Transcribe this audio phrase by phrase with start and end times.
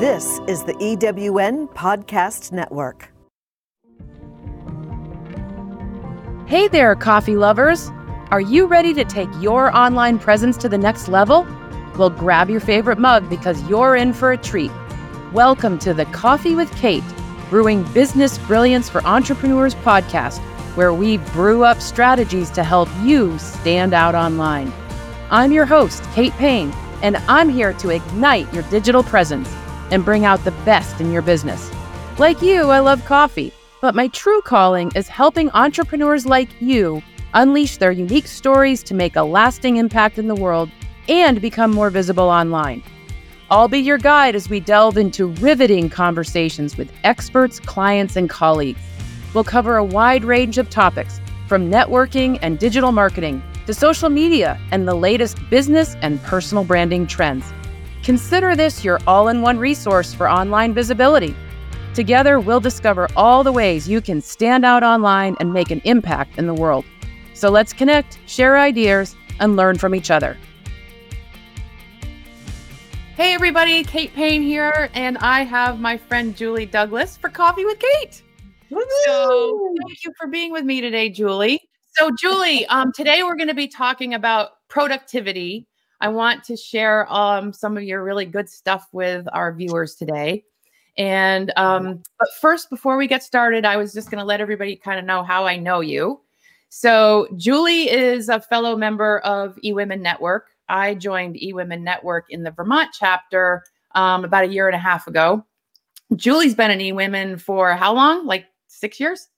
[0.00, 3.12] This is the EWN Podcast Network.
[6.48, 7.90] Hey there, coffee lovers!
[8.30, 11.46] Are you ready to take your online presence to the next level?
[11.98, 14.70] Well, grab your favorite mug because you're in for a treat.
[15.34, 17.04] Welcome to the Coffee with Kate,
[17.50, 20.38] Brewing Business Brilliance for Entrepreneurs podcast,
[20.76, 24.72] where we brew up strategies to help you stand out online.
[25.30, 26.72] I'm your host, Kate Payne,
[27.02, 29.54] and I'm here to ignite your digital presence
[29.90, 31.70] and bring out the best in your business.
[32.18, 37.02] Like you, I love coffee, but my true calling is helping entrepreneurs like you
[37.34, 40.70] unleash their unique stories to make a lasting impact in the world
[41.08, 42.82] and become more visible online.
[43.50, 48.80] I'll be your guide as we delve into riveting conversations with experts, clients, and colleagues.
[49.34, 54.60] We'll cover a wide range of topics from networking and digital marketing to social media
[54.70, 57.44] and the latest business and personal branding trends.
[58.02, 61.36] Consider this your all in one resource for online visibility.
[61.94, 66.38] Together, we'll discover all the ways you can stand out online and make an impact
[66.38, 66.84] in the world.
[67.34, 70.36] So let's connect, share ideas, and learn from each other.
[73.16, 77.78] Hey, everybody, Kate Payne here, and I have my friend Julie Douglas for Coffee with
[77.78, 78.22] Kate.
[79.04, 81.60] So, thank you for being with me today, Julie.
[81.96, 85.66] So, Julie, um, today we're going to be talking about productivity
[86.00, 90.44] I want to share um, some of your really good stuff with our viewers today.
[90.96, 94.76] And um, but first, before we get started, I was just going to let everybody
[94.76, 96.20] kind of know how I know you.
[96.68, 100.48] So Julie is a fellow member of eWomen Network.
[100.68, 103.64] I joined eWomen Network in the Vermont chapter
[103.94, 105.44] um, about a year and a half ago.
[106.16, 108.26] Julie's been an eWomen for how long?
[108.26, 109.28] Like six years?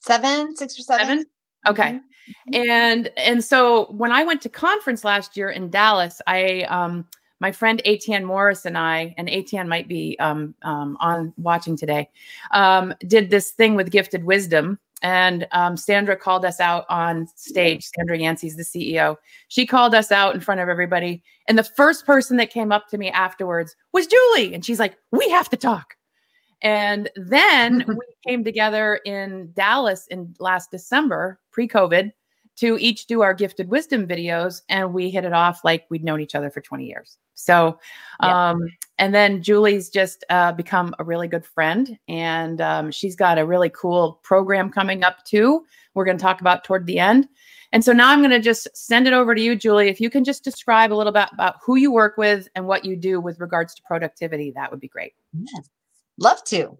[0.00, 1.06] Seven, six or seven.
[1.06, 1.26] seven?
[1.66, 1.82] Okay.
[1.82, 2.06] Mm-hmm.
[2.52, 7.06] And and so when I went to conference last year in Dallas, I um
[7.40, 12.08] my friend Atienne Morris and I, and Atienne might be um, um, on watching today,
[12.52, 14.78] um, did this thing with Gifted Wisdom.
[15.02, 17.84] And um, Sandra called us out on stage.
[17.94, 19.16] Sandra Yancey's the CEO.
[19.48, 21.22] She called us out in front of everybody.
[21.46, 24.54] And the first person that came up to me afterwards was Julie.
[24.54, 25.96] And she's like, We have to talk.
[26.64, 32.10] And then we came together in Dallas in last December, pre COVID,
[32.56, 34.62] to each do our gifted wisdom videos.
[34.68, 37.18] And we hit it off like we'd known each other for 20 years.
[37.34, 37.78] So,
[38.22, 38.50] yeah.
[38.50, 41.98] um, and then Julie's just uh, become a really good friend.
[42.08, 45.64] And um, she's got a really cool program coming up too.
[45.94, 47.28] We're going to talk about toward the end.
[47.72, 49.88] And so now I'm going to just send it over to you, Julie.
[49.88, 52.84] If you can just describe a little bit about who you work with and what
[52.84, 55.12] you do with regards to productivity, that would be great.
[55.32, 55.68] Yes.
[56.18, 56.76] Love to.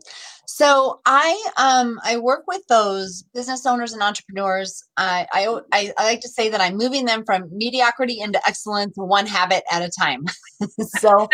[0.46, 4.82] So I um I work with those business owners and entrepreneurs.
[4.96, 9.26] I, I I like to say that I'm moving them from mediocrity into excellence one
[9.26, 10.24] habit at a time.
[10.80, 11.28] so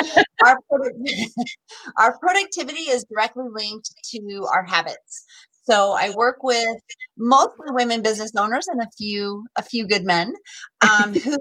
[0.45, 0.57] our
[1.99, 5.27] our productivity is directly linked to our habits.
[5.65, 6.79] So I work with
[7.19, 10.33] mostly women business owners and a few a few good men
[10.81, 11.37] um, who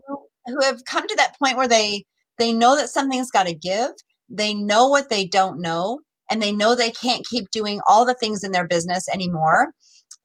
[0.46, 2.04] who have come to that point where they
[2.38, 3.92] they know that something's got to give.
[4.28, 8.14] They know what they don't know and they know they can't keep doing all the
[8.14, 9.74] things in their business anymore.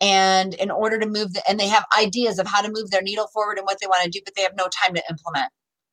[0.00, 3.02] And in order to move the, and they have ideas of how to move their
[3.02, 5.50] needle forward and what they want to do but they have no time to implement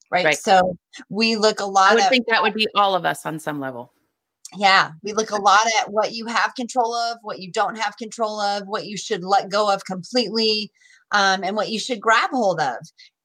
[0.10, 0.38] right, right.
[0.38, 0.76] so
[1.10, 3.38] we look a lot i would at, think that would be all of us on
[3.38, 3.94] some level.
[4.58, 7.96] Yeah we look a lot at what you have control of what you don't have
[7.96, 10.72] control of what you should let go of completely
[11.12, 12.78] um, and what you should grab hold of.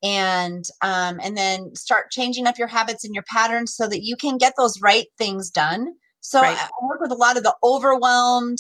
[0.03, 4.15] And um, and then start changing up your habits and your patterns so that you
[4.17, 5.95] can get those right things done
[6.27, 6.59] so right.
[6.59, 8.59] I work with a lot of the overwhelmed.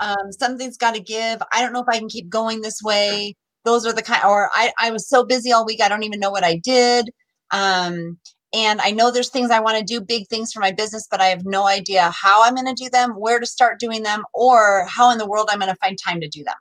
[0.00, 1.40] Um, something's got to give.
[1.52, 3.36] I don't know if I can keep going this way.
[3.64, 6.18] Those are the kind, or I, I was so busy all week, I don't even
[6.18, 7.10] know what I did.
[7.52, 8.18] Um,
[8.52, 11.20] and I know there's things I want to do, big things for my business, but
[11.20, 14.24] I have no idea how I'm going to do them, where to start doing them,
[14.34, 16.56] or how in the world I'm going to find time to do them.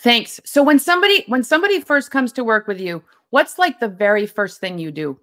[0.00, 0.40] Thanks.
[0.46, 4.26] So when somebody when somebody first comes to work with you, what's like the very
[4.26, 5.20] first thing you do?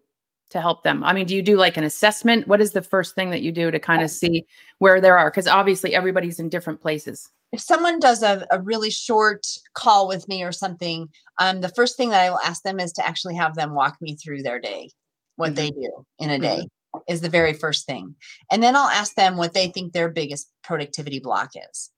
[0.49, 1.03] To help them?
[1.03, 2.47] I mean, do you do like an assessment?
[2.47, 4.45] What is the first thing that you do to kind of see
[4.79, 5.29] where there are?
[5.29, 7.29] Because obviously everybody's in different places.
[7.51, 11.09] If someone does a, a really short call with me or something,
[11.39, 13.97] um, the first thing that I will ask them is to actually have them walk
[14.01, 14.91] me through their day,
[15.35, 15.55] what mm-hmm.
[15.55, 16.57] they do in a day.
[16.57, 16.65] Mm-hmm.
[17.07, 18.15] Is the very first thing.
[18.51, 21.91] And then I'll ask them what they think their biggest productivity block is.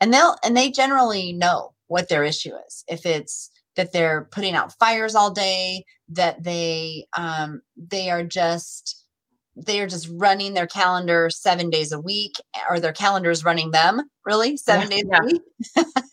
[0.00, 2.82] And they'll and they generally know what their issue is.
[2.88, 9.06] If it's that they're putting out fires all day that they um, they are just
[9.56, 12.34] they are just running their calendar seven days a week
[12.68, 15.18] or their calendar is running them really seven yeah, days yeah.
[15.18, 15.42] a week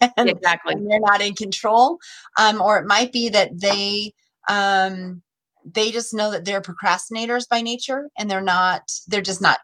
[0.17, 1.97] and, exactly and they're not in control
[2.39, 4.13] um, or it might be that they
[4.47, 5.21] um,
[5.65, 9.59] they just know that they're procrastinators by nature and they're not they're just not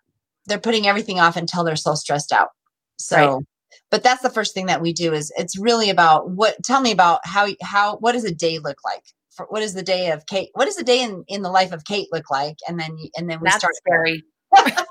[0.46, 2.50] they're putting everything off until they're so stressed out.
[2.98, 3.46] So right.
[3.92, 6.92] But that's the first thing that we do is it's really about what tell me
[6.92, 9.04] about how how what does a day look like?
[9.32, 10.50] For, what is the day of Kate?
[10.54, 12.58] What does the day in, in the life of Kate look like?
[12.68, 14.24] And then and then we that's start scary.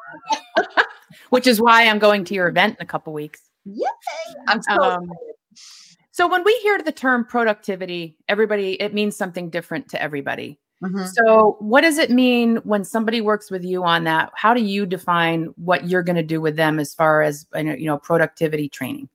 [1.31, 3.41] Which is why I'm going to your event in a couple weeks.
[3.65, 3.87] Yay!
[4.49, 5.11] I'm so um,
[6.11, 10.59] so when we hear the term productivity, everybody it means something different to everybody.
[10.83, 11.05] Mm-hmm.
[11.15, 14.33] So what does it mean when somebody works with you on that?
[14.35, 17.87] How do you define what you're going to do with them as far as you
[17.87, 19.09] know productivity training?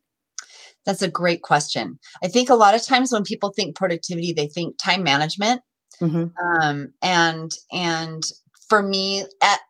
[0.86, 2.00] That's a great question.
[2.24, 5.62] I think a lot of times when people think productivity, they think time management.
[6.02, 6.62] Mm-hmm.
[6.62, 8.24] Um, and and
[8.70, 9.26] for me,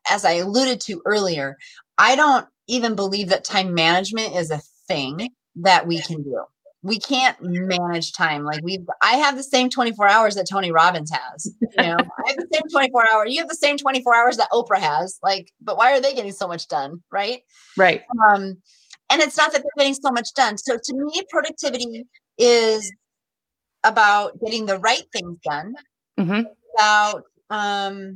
[0.09, 1.57] as I alluded to earlier,
[1.97, 6.43] I don't even believe that time management is a thing that we can do
[6.83, 11.11] we can't manage time like we i have the same 24 hours that tony robbins
[11.11, 11.97] has you know?
[12.25, 15.17] I have the same 24 hour you have the same 24 hours that oprah has
[15.23, 17.41] like but why are they getting so much done right?
[17.75, 18.03] Right.
[18.29, 18.57] Um
[19.09, 20.57] and it's not that they're getting so much done.
[20.57, 22.05] So to me productivity
[22.37, 22.91] is
[23.83, 25.75] about getting the right things done.
[26.19, 26.47] Mm-hmm.
[26.75, 28.15] about um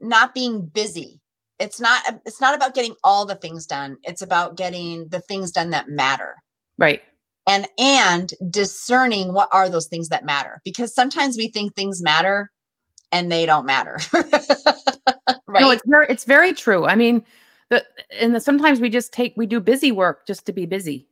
[0.00, 1.19] not being busy
[1.60, 3.98] it's not um, it's not about getting all the things done.
[4.02, 6.34] It's about getting the things done that matter.
[6.78, 7.02] Right.
[7.46, 10.60] And and discerning what are those things that matter.
[10.64, 12.50] Because sometimes we think things matter
[13.12, 13.98] and they don't matter.
[15.46, 15.62] Right.
[15.62, 16.86] no it's very it's very true.
[16.86, 17.24] I mean
[17.70, 17.84] the
[18.20, 21.08] and the, sometimes we just take we do busy work just to be busy.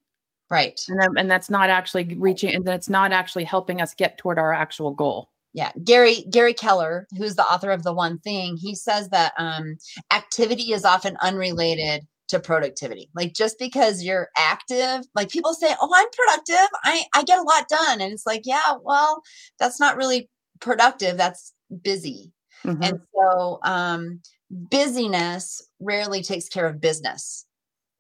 [0.49, 0.81] Right.
[0.87, 4.53] And and that's not actually reaching and that's not actually helping us get toward our
[4.53, 9.09] actual goal yeah gary gary keller who's the author of the one thing he says
[9.09, 9.77] that um,
[10.13, 13.11] activity is often unrelated to productivity.
[13.15, 16.69] Like just because you're active like people say oh i'm productive.
[16.85, 18.01] I i get a lot done.
[18.01, 19.23] And it's like yeah well
[19.59, 21.53] that's not really productive that's
[21.83, 22.33] busy.
[22.65, 22.83] Mm-hmm.
[22.83, 24.21] and so um
[24.51, 27.47] busyness rarely takes care of business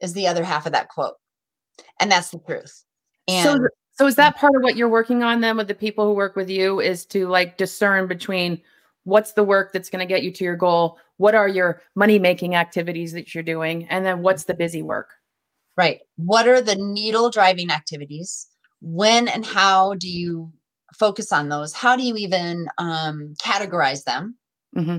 [0.00, 1.14] is the other half of that quote.
[2.00, 2.84] And that's the truth.
[3.28, 3.68] And so
[3.98, 6.36] so is that part of what you're working on then with the people who work
[6.36, 8.60] with you is to like discern between
[9.02, 10.98] what's the work that's going to get you to your goal?
[11.16, 13.88] What are your money making activities that you're doing?
[13.88, 15.10] And then what's the busy work?
[15.76, 15.98] Right.
[16.14, 18.46] What are the needle driving activities?
[18.80, 20.52] When and how do you
[20.96, 21.72] focus on those?
[21.72, 24.36] How do you even um, categorize them?
[24.76, 24.98] Mm-hmm.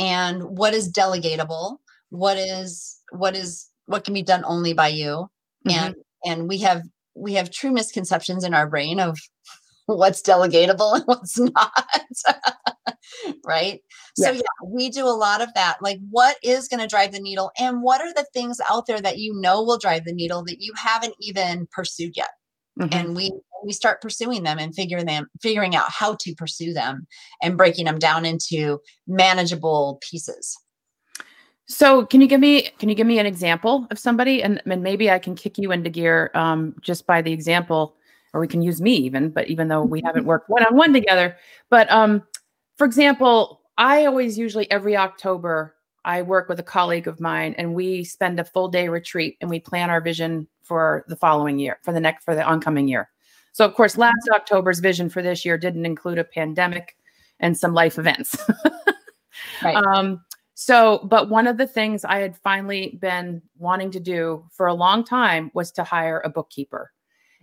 [0.00, 1.76] And what is delegatable?
[2.10, 5.30] What is what is what can be done only by you?
[5.64, 5.70] Mm-hmm.
[5.70, 5.94] And
[6.24, 6.82] and we have
[7.14, 9.18] we have true misconceptions in our brain of
[9.86, 11.86] what's delegatable and what's not.
[13.46, 13.80] right?
[14.16, 15.76] So yeah, we do a lot of that.
[15.80, 19.00] Like what is going to drive the needle and what are the things out there
[19.00, 22.30] that you know will drive the needle that you haven't even pursued yet?
[22.80, 22.94] Mm-hmm.
[22.94, 23.32] And we
[23.64, 27.06] we start pursuing them and figuring them figuring out how to pursue them
[27.42, 30.58] and breaking them down into manageable pieces.
[31.66, 34.82] So can you give me can you give me an example of somebody and, and
[34.82, 37.96] maybe I can kick you into gear um, just by the example,
[38.32, 40.92] or we can use me even, but even though we haven't worked one on one
[40.92, 41.36] together.
[41.70, 42.22] But um,
[42.76, 47.74] for example, I always usually every October I work with a colleague of mine and
[47.74, 51.78] we spend a full day retreat and we plan our vision for the following year,
[51.82, 53.08] for the next for the oncoming year.
[53.52, 56.96] So of course, last October's vision for this year didn't include a pandemic
[57.38, 58.36] and some life events.
[59.62, 59.76] right.
[59.76, 60.24] Um,
[60.64, 64.74] so, but one of the things I had finally been wanting to do for a
[64.74, 66.92] long time was to hire a bookkeeper.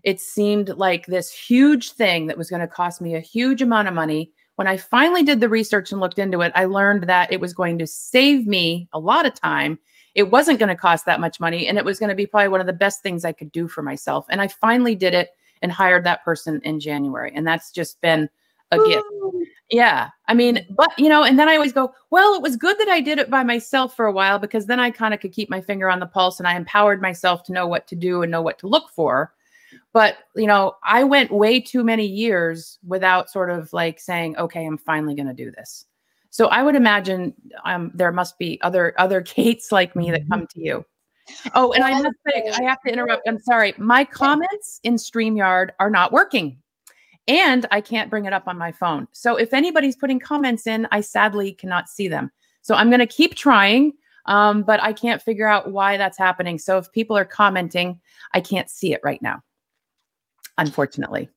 [0.03, 3.89] It seemed like this huge thing that was going to cost me a huge amount
[3.89, 4.31] of money.
[4.55, 7.51] When I finally did the research and looked into it, I learned that it was
[7.51, 9.79] going to save me a lot of time.
[10.15, 12.47] It wasn't going to cost that much money, and it was going to be probably
[12.47, 14.27] one of the best things I could do for myself.
[14.29, 17.33] And I finally did it and hired that person in January.
[17.35, 18.29] And that's just been
[18.71, 18.87] a Ooh.
[18.87, 19.05] gift.
[19.69, 20.09] Yeah.
[20.27, 22.87] I mean, but you know, and then I always go, well, it was good that
[22.87, 25.49] I did it by myself for a while because then I kind of could keep
[25.49, 28.31] my finger on the pulse and I empowered myself to know what to do and
[28.31, 29.33] know what to look for.
[29.93, 34.65] But, you know, I went way too many years without sort of like saying, okay,
[34.65, 35.85] I'm finally going to do this.
[36.31, 37.33] So I would imagine
[37.65, 40.31] um, there must be other other Kates like me that mm-hmm.
[40.31, 40.85] come to you.
[41.53, 43.27] Oh, and I must say, I have to interrupt.
[43.27, 43.75] I'm sorry.
[43.77, 46.57] My comments in StreamYard are not working
[47.27, 49.07] and I can't bring it up on my phone.
[49.11, 52.31] So if anybody's putting comments in, I sadly cannot see them.
[52.61, 53.93] So I'm going to keep trying,
[54.25, 56.57] um, but I can't figure out why that's happening.
[56.57, 57.99] So if people are commenting,
[58.33, 59.41] I can't see it right now,
[60.57, 61.29] unfortunately.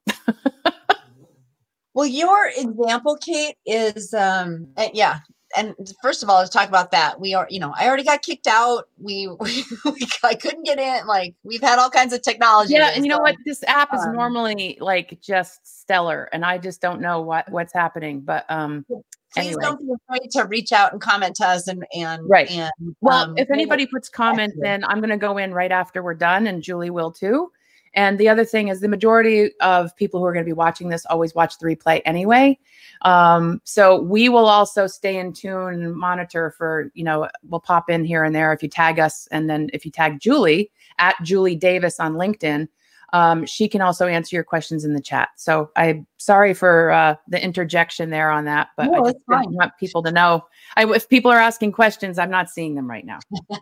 [1.95, 5.21] well, your example, Kate, is um, eh, yeah,
[5.57, 7.21] and first of all, let's talk about that.
[7.21, 8.89] We are, you know, I already got kicked out.
[8.99, 11.07] We, we, we I couldn't get in.
[11.07, 12.75] Like we've had all kinds of technology.
[12.75, 13.37] Yeah, and you know what?
[13.45, 18.21] This app is normally like just stellar, and I just don't know what what's happening.
[18.21, 19.03] But um, please
[19.37, 19.63] Anyway.
[19.63, 22.51] don't be afraid to reach out and comment to us and and Right.
[22.51, 26.03] And, Well, um, if anybody puts comments in, I'm going to go in right after
[26.03, 27.51] we're done, and Julie will too.
[27.95, 30.89] And the other thing is, the majority of people who are going to be watching
[30.89, 32.59] this always watch the replay anyway.
[33.03, 37.91] Um, so we will also stay in tune and monitor for, you know, we'll pop
[37.91, 39.29] in here and there if you tag us.
[39.31, 42.69] And then if you tag Julie at Julie Davis on LinkedIn,
[43.13, 45.29] um, she can also answer your questions in the chat.
[45.37, 49.73] So I'm sorry for uh, the interjection there on that, but No, I just want
[49.79, 50.47] people to know.
[50.77, 53.19] I, if people are asking questions, I'm not seeing them right now.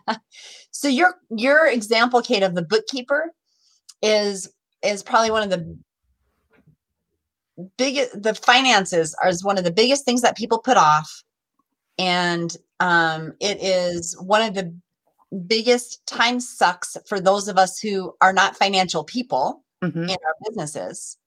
[0.73, 3.33] So your your example, Kate, of the bookkeeper
[4.01, 4.49] is
[4.83, 5.77] is probably one of the
[7.77, 8.21] biggest.
[8.21, 11.23] The finances are one of the biggest things that people put off,
[11.97, 14.73] and um, it is one of the
[15.47, 20.09] biggest time sucks for those of us who are not financial people Mhm.
[20.09, 21.17] in our businesses.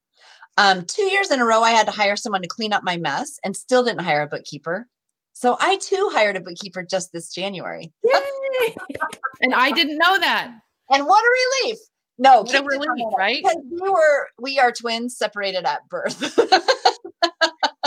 [0.57, 2.97] Um, two years in a row, I had to hire someone to clean up my
[2.97, 4.87] mess, and still didn't hire a bookkeeper.
[5.33, 7.91] So I too hired a bookkeeper just this January.
[8.03, 8.75] Yay!
[9.41, 10.51] and I didn't know that.
[10.89, 11.79] And what a relief.
[12.17, 13.43] No, What a Kate did not relief, right?
[13.43, 16.39] Because we were we are twins separated at birth.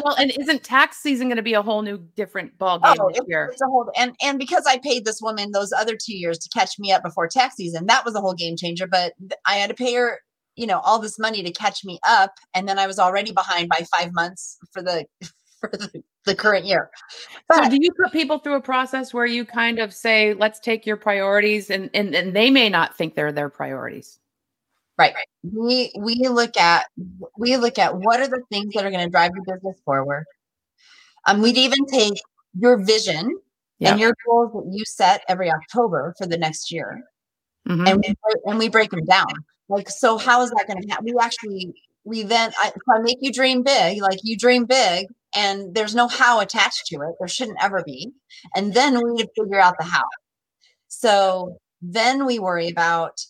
[0.05, 3.11] Well, and isn't tax season going to be a whole new different ball game oh,
[3.13, 3.49] this year?
[3.53, 6.49] it's a whole and and because I paid this woman those other two years to
[6.57, 8.87] catch me up before tax season, that was a whole game changer.
[8.87, 9.15] But
[9.47, 10.21] I had to pay her,
[10.57, 13.69] you know, all this money to catch me up, and then I was already behind
[13.69, 15.07] by five months for the
[15.61, 16.91] for the, the current year.
[17.53, 20.87] So do you put people through a process where you kind of say, let's take
[20.87, 24.21] your priorities and, and, and they may not think they're their priorities.
[24.99, 25.15] Right.
[25.45, 26.87] We we look at
[27.39, 30.25] we look at what are the things that are going to drive your business forward.
[31.27, 32.15] Um, we'd even take
[32.59, 33.39] your vision
[33.79, 33.93] Yeah.
[33.93, 37.01] and your goals that you set every October for the next year,
[37.69, 37.89] Mhm.
[37.89, 39.33] and we, break- and we break them down.
[39.69, 41.05] Like, so how is that going to happen?
[41.05, 45.07] We actually we then I, if I make you dream big, like you dream big,
[45.35, 47.15] and there's no how attached to it.
[47.19, 48.13] There shouldn't ever be.
[48.57, 50.05] And then we need to figure out the how.
[50.89, 53.21] So then we worry about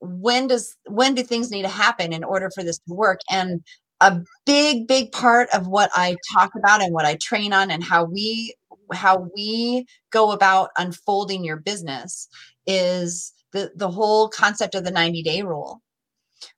[0.00, 3.62] when does when do things need to happen in order for this to work and
[4.00, 7.82] a big big part of what i talk about and what i train on and
[7.82, 8.54] how we
[8.92, 12.28] how we go about unfolding your business
[12.66, 15.80] is the the whole concept of the 90 day rule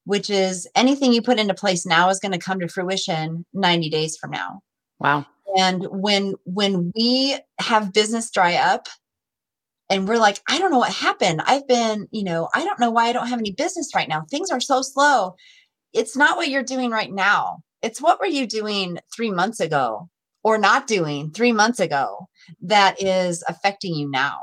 [0.05, 3.91] which is anything you put into place now is going to come to fruition 90
[3.91, 4.61] days from now
[5.07, 5.25] Wow.
[5.57, 8.89] and when when we have business dry up
[9.89, 11.43] and we're like, I don't know what happened.
[11.47, 14.25] I've been, you know, I don't know why I don't have any business right now.
[14.31, 15.37] Things are so slow.
[15.95, 17.61] It's not what you're doing right now.
[17.83, 20.09] It's what were you doing three months ago
[20.45, 22.29] or not doing three months ago
[22.63, 24.39] that is affecting you now.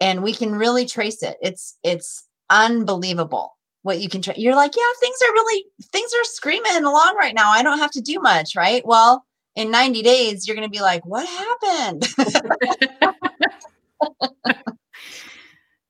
[0.00, 1.36] And we can really trace it.
[1.42, 4.34] It's it's unbelievable what you can try.
[4.36, 7.50] You're like, yeah, things are really things are screaming along right now.
[7.50, 8.82] I don't have to do much, right?
[8.86, 9.24] Well,
[9.56, 12.06] in 90 days, you're going to be like, what happened?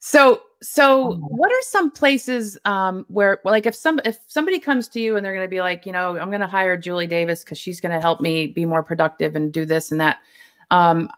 [0.00, 1.16] So, so Oh.
[1.28, 5.24] what are some places um, where, like, if some if somebody comes to you and
[5.24, 7.80] they're going to be like, you know, I'm going to hire Julie Davis because she's
[7.80, 10.18] going to help me be more productive and do this and that,
[10.70, 11.08] um,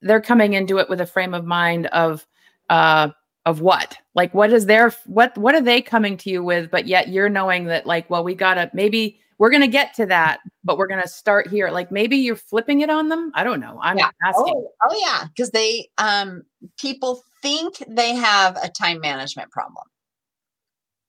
[0.00, 2.26] they're coming into it with a frame of mind of,
[2.70, 3.08] uh,
[3.44, 3.96] of what?
[4.14, 5.36] Like, what is their what?
[5.36, 6.70] What are they coming to you with?
[6.70, 10.06] But yet you're knowing that, like, well, we gotta maybe we're going to get to
[10.06, 11.68] that, but we're going to start here.
[11.70, 13.32] Like, maybe you're flipping it on them.
[13.34, 13.76] I don't know.
[13.82, 14.10] I'm Yeah.
[14.24, 14.54] asking.
[14.56, 16.44] Oh, oh yeah, because they um
[16.78, 19.82] people think they have a time management problem.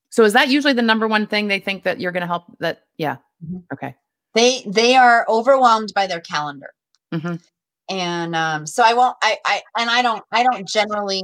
[0.10, 2.46] So is that usually the number one thing they think that you're going to help?
[2.60, 3.18] That yeah.
[3.46, 3.66] Mhm.
[3.72, 3.94] Okay.
[4.34, 6.74] They they are overwhelmed by their calendar.
[7.14, 7.40] Mhm.
[7.88, 11.22] And um so I won't I I and I don't I don't generally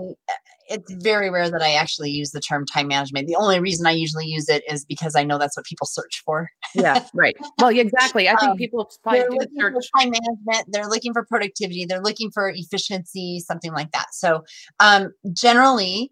[0.70, 3.28] it's very rare that I actually use the term time management.
[3.28, 6.22] The only reason I usually use it is because I know that's what people search
[6.26, 6.50] for.
[6.76, 7.04] Yeah.
[7.14, 7.36] Right.
[7.60, 8.30] Well, exactly.
[8.30, 12.02] I think Um, people probably they're looking for time management they're looking for productivity they're
[12.02, 14.44] looking for efficiency something like that so
[14.80, 16.12] um, generally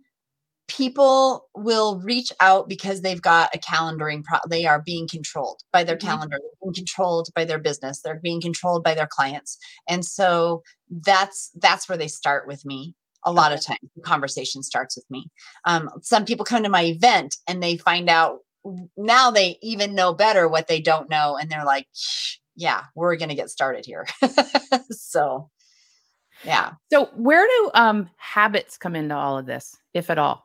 [0.68, 5.84] people will reach out because they've got a calendaring pro- they are being controlled by
[5.84, 6.02] their Mhm.
[6.02, 10.62] calendar they're being controlled by their business they're being controlled by their clients and so
[10.90, 15.06] that's that's where they start with me a lot of times the conversation starts with
[15.10, 15.30] me
[15.66, 18.40] um, some people come to my event and they find out
[18.98, 21.88] now they even know better what they don't know and they're like
[22.56, 24.06] yeah we're going to get started here
[24.92, 25.50] so
[26.44, 30.44] yeah So where do um habits come into all of this, if at all?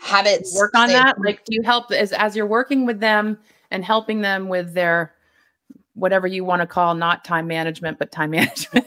[0.00, 1.16] habits Work on they- that.
[1.20, 3.38] Like, do you help as as you're working with them
[3.70, 5.14] and helping them with their
[5.94, 8.86] whatever you want to call not time management, but time management.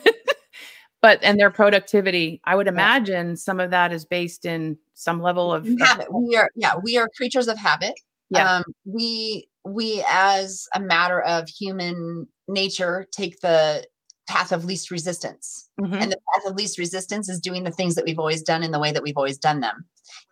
[1.02, 2.42] But and their productivity.
[2.46, 6.50] I would imagine some of that is based in some level of, habit we are
[6.56, 7.94] yeah we are creatures of habit
[8.30, 8.58] Yeah.
[8.58, 13.86] um we we as a matter of human nature take the
[14.28, 15.70] path of least resistance.
[15.80, 16.02] Mhm.
[16.02, 18.72] And the path of least resistance is doing the things that we've always done in
[18.72, 19.86] the way that we've always done them,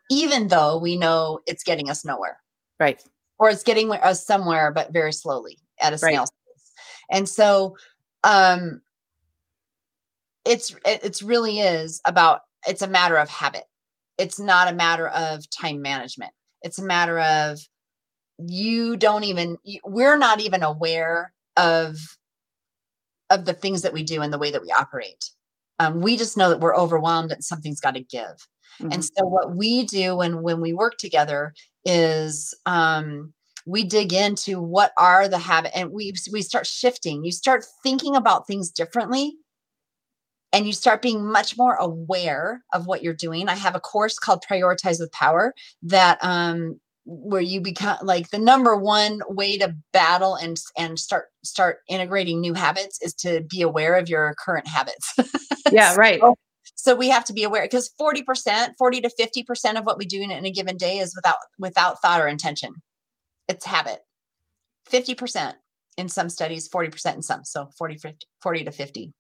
[0.10, 2.40] even though we know it's getting us nowhere
[2.80, 3.02] Right.
[3.40, 6.12] or it's getting us somewhere, but very slowly at a Right.
[6.14, 6.72] snail's pace.
[7.12, 7.78] And so,
[8.24, 8.82] um,
[10.46, 13.64] it's it's really is about it's a matter of habit.
[14.18, 16.32] It's not a matter of time management.
[16.62, 17.60] It's a matter of
[18.38, 21.98] you don't even we're not even aware of
[23.30, 25.26] of the things that we do and the way that we operate.
[25.80, 28.48] Um, we just know that we're overwhelmed and something's got to give.
[28.82, 28.94] Mhm.
[28.94, 31.54] And so what we do when when we work together
[31.86, 33.34] is um
[33.66, 37.24] we dig into what are the habit and we we start shifting.
[37.26, 39.38] You start thinking about things differently
[40.56, 43.50] and you start being much more aware of what you're doing.
[43.50, 48.40] I have a course called Prioritize with Power that um where you become like the
[48.40, 53.62] number one way to battle and and start start integrating new habits is to be
[53.62, 55.14] aware of your current habits.
[55.72, 55.96] yeah.
[55.96, 56.20] Right.
[56.22, 56.36] So-
[56.78, 60.22] so we have to be aware because 40% 40 to 50% of what we do
[60.22, 62.74] in, in a given day is without without thought or intention
[63.48, 64.00] it's habit
[64.92, 65.54] 50%
[65.98, 69.14] in some studies 40% in some so 40 50, 40 to 50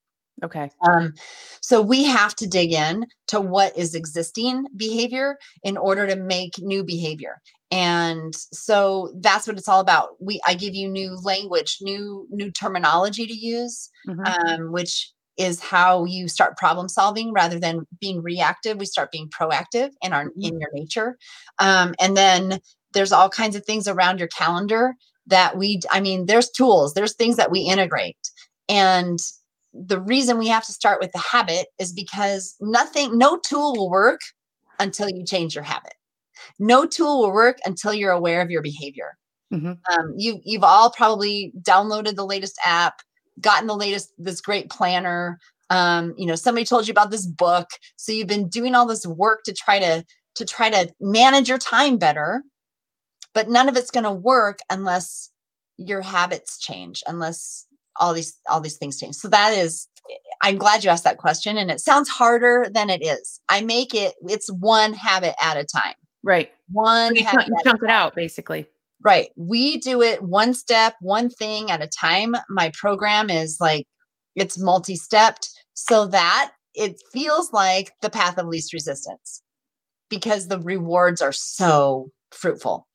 [0.43, 0.69] Okay.
[0.87, 1.13] um,
[1.61, 6.53] so we have to dig in to what is existing behavior in order to make
[6.59, 7.41] new behavior.
[7.71, 10.09] And so that's what it's all about.
[10.19, 14.25] We i give you new language new new terminology to use Mhm.
[14.27, 18.77] um, which is how you start problem solving rather than being reactive.
[18.77, 21.17] We start being proactive in our in your nature.
[21.59, 22.59] Um, and then
[22.93, 24.95] there's all kinds of things around your calendar
[25.27, 28.17] that we i mean there's tools there's things that we integrate.
[28.69, 29.19] And
[29.75, 33.89] the reason we have to start with the habit is because nothing no tool will
[33.89, 34.21] work
[34.79, 35.93] until you change your habit.
[36.59, 39.17] No tool will work until you're aware of your behavior.
[39.53, 39.77] Mhm.
[39.91, 42.95] um, you you've all probably downloaded the latest app
[43.41, 45.39] gotten the latest this great planner.
[45.69, 47.67] Um, you know somebody told you about this book.
[47.97, 50.03] So you've been doing all this work to try to
[50.35, 52.43] to try to manage your time better.
[53.33, 55.29] But none of it's going to work unless
[55.77, 57.64] your habits change unless
[57.97, 59.87] all these all these things change so that is
[60.41, 63.93] i'm glad you asked that question and it sounds harder than it is i make
[63.93, 66.51] it it's one habit at a time Right.
[66.71, 68.65] one You habit chunk, it out basically.
[69.03, 69.29] Right.
[69.35, 72.35] We do it one step, one thing at a time.
[72.49, 73.85] My program is like
[74.35, 79.43] it's multi stepped so that it feels like the path of least resistance
[80.09, 82.87] because the rewards are so fruitful.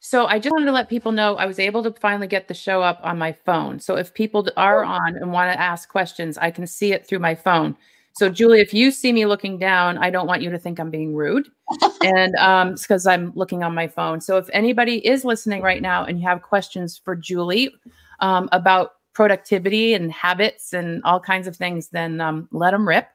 [0.00, 2.54] So I just wanted to let people know I was able to finally get the
[2.54, 3.78] show up on my phone.
[3.78, 7.18] So if people are on and want to ask questions, I can see it through
[7.18, 7.76] my phone.
[8.14, 10.90] So Julie, if you see me looking down, I don't want you to think I'm
[10.90, 11.48] being rude.
[12.02, 14.20] and um it's because I'm looking on my phone.
[14.22, 17.72] So if anybody is listening right now and you have questions for Julie
[18.20, 23.08] um, about productivity and habits and all kinds of things, then um, let them rip.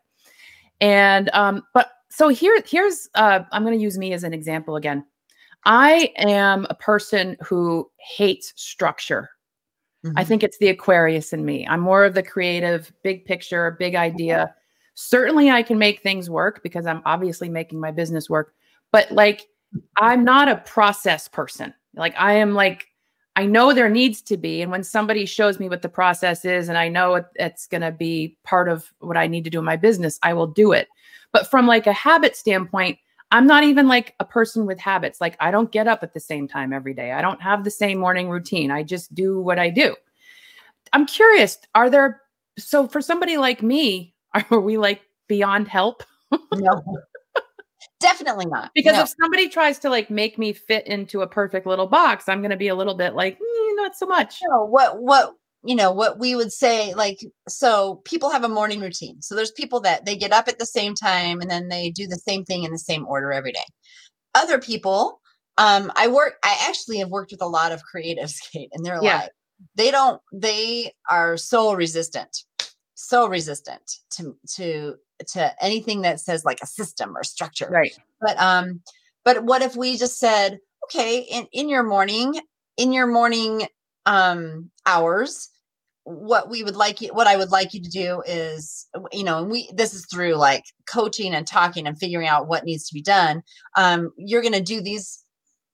[0.82, 4.76] And um, but so here, here's uh, I'm going to use me as an example
[4.76, 5.04] again.
[5.66, 9.30] I am a person who hates structure.
[10.16, 10.28] I Mhm.
[10.28, 11.66] think it's the Aquarius in me.
[11.68, 14.54] I'm more of the creative, big picture, big idea.
[14.94, 18.54] Certainly, I can make things work because I'm obviously making my business work.
[18.92, 19.48] But like,
[19.98, 21.74] I'm not a process person.
[21.96, 22.88] Like, I am like,
[23.36, 24.62] I know there needs to be.
[24.62, 27.82] And when somebody shows me what the process is and I know it, it's going
[27.82, 30.72] to be part of what I need to do in my business, I will do
[30.72, 30.88] it.
[31.34, 32.98] But from like a habit standpoint,
[33.32, 35.20] I'm not even like a person with habits.
[35.20, 37.12] Like, I don't get up at the same time every day.
[37.12, 38.72] I don't have the same morning routine.
[38.72, 39.96] I just do what I do.
[40.94, 42.22] I'm curious, are there,
[42.58, 44.14] so for somebody like me,
[44.52, 46.04] are we like beyond help?
[46.54, 46.84] no.
[48.00, 48.72] Definitely not.
[48.76, 49.04] Because No.
[49.04, 52.52] if somebody tries to like make me fit into a perfect little box, I'm going
[52.52, 54.40] to be a little bit like, "Mm, not so much.
[54.50, 55.34] No, what what
[55.66, 59.52] you know what we would say like so people have a morning routine so there's
[59.52, 62.44] people that they get up at the same time and then they do the same
[62.46, 63.66] thing in the same order every day
[64.36, 65.20] other people
[65.58, 69.02] um i work i actually have worked with a lot of creatives kate and they're
[69.02, 69.22] Yeah.
[69.22, 69.32] like
[69.76, 72.44] they don't they are so resistant
[72.94, 74.96] so resistant to to
[75.28, 77.98] to anything that says like a system or structure Right.
[78.22, 78.82] but um
[79.24, 82.40] but what if we just said okay in in your morning
[82.78, 83.68] in your morning
[84.06, 85.50] um hours
[86.06, 89.40] what we would like you what i would like you to do is you know
[89.40, 92.94] and we this is through like coaching and talking and figuring out what needs to
[92.94, 93.42] be done
[93.76, 95.24] um you're going to do these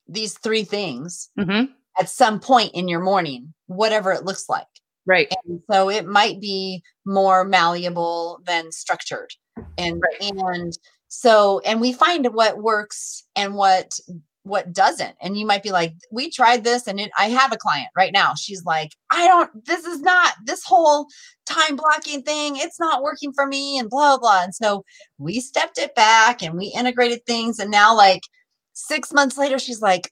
[0.07, 1.65] these three things hmm
[1.99, 4.67] at some point in your morning whatever it looks like.
[5.05, 5.33] Right.
[5.45, 9.31] and so it might be more malleable than structured.
[9.77, 13.91] And and so and we find what works and what
[14.43, 17.57] what doesn't and you might be like we tried this and it, i have a
[17.57, 18.33] client right now.
[18.35, 21.07] She's like i don't this is not this whole
[21.45, 24.83] time blocking thing it's not working for me and blah blah and so
[25.17, 28.21] we stepped it back and we integrated things and now like
[28.73, 30.11] six months later she's like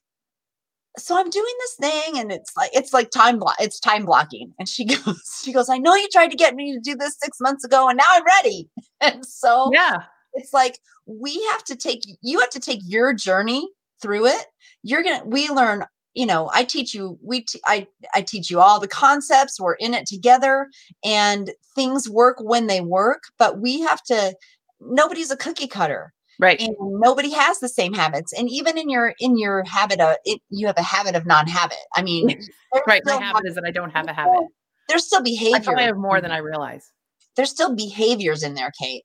[0.98, 4.52] so i'm doing this thing and it's like it's like time block it's time blocking.
[4.58, 7.16] And she goes she goes i know you tried to get me to do this
[7.20, 8.68] six months ago and now i'm ready.
[9.02, 10.02] And so yeah.
[10.34, 13.66] it's like we have to take you have to take your journey
[14.00, 14.46] through it
[14.82, 15.84] you're gonna we learn
[16.14, 19.74] you know i teach you we t- I, I teach you all the concepts we're
[19.74, 20.68] in it together
[21.04, 24.34] and things work when they work but we have to
[24.80, 26.12] nobody's a cookie cutter.
[26.38, 26.58] Right.
[26.60, 30.40] And nobody has the same habits and even in your in your habit of it
[30.48, 32.40] you have a habit of non-habit i mean
[32.86, 34.46] right my habit is that i don't have a habit.
[34.88, 36.90] There's still behavior i have more than i realize.
[37.36, 39.02] There's still behaviors in there kate.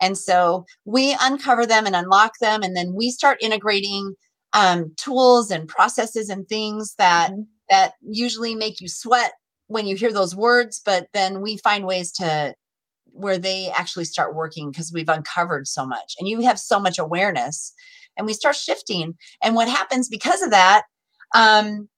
[0.00, 4.14] And so we uncover them and unlock them and then we start integrating
[4.52, 7.42] um, tools and processes and things that mm-hmm.
[7.70, 9.32] that usually make you sweat
[9.68, 12.54] when you hear those words but then we find ways to
[13.12, 16.98] where they actually start working because we've uncovered so much and you have so much
[16.98, 17.72] awareness
[18.16, 20.84] and we start shifting and what happens because of that
[21.34, 21.88] um,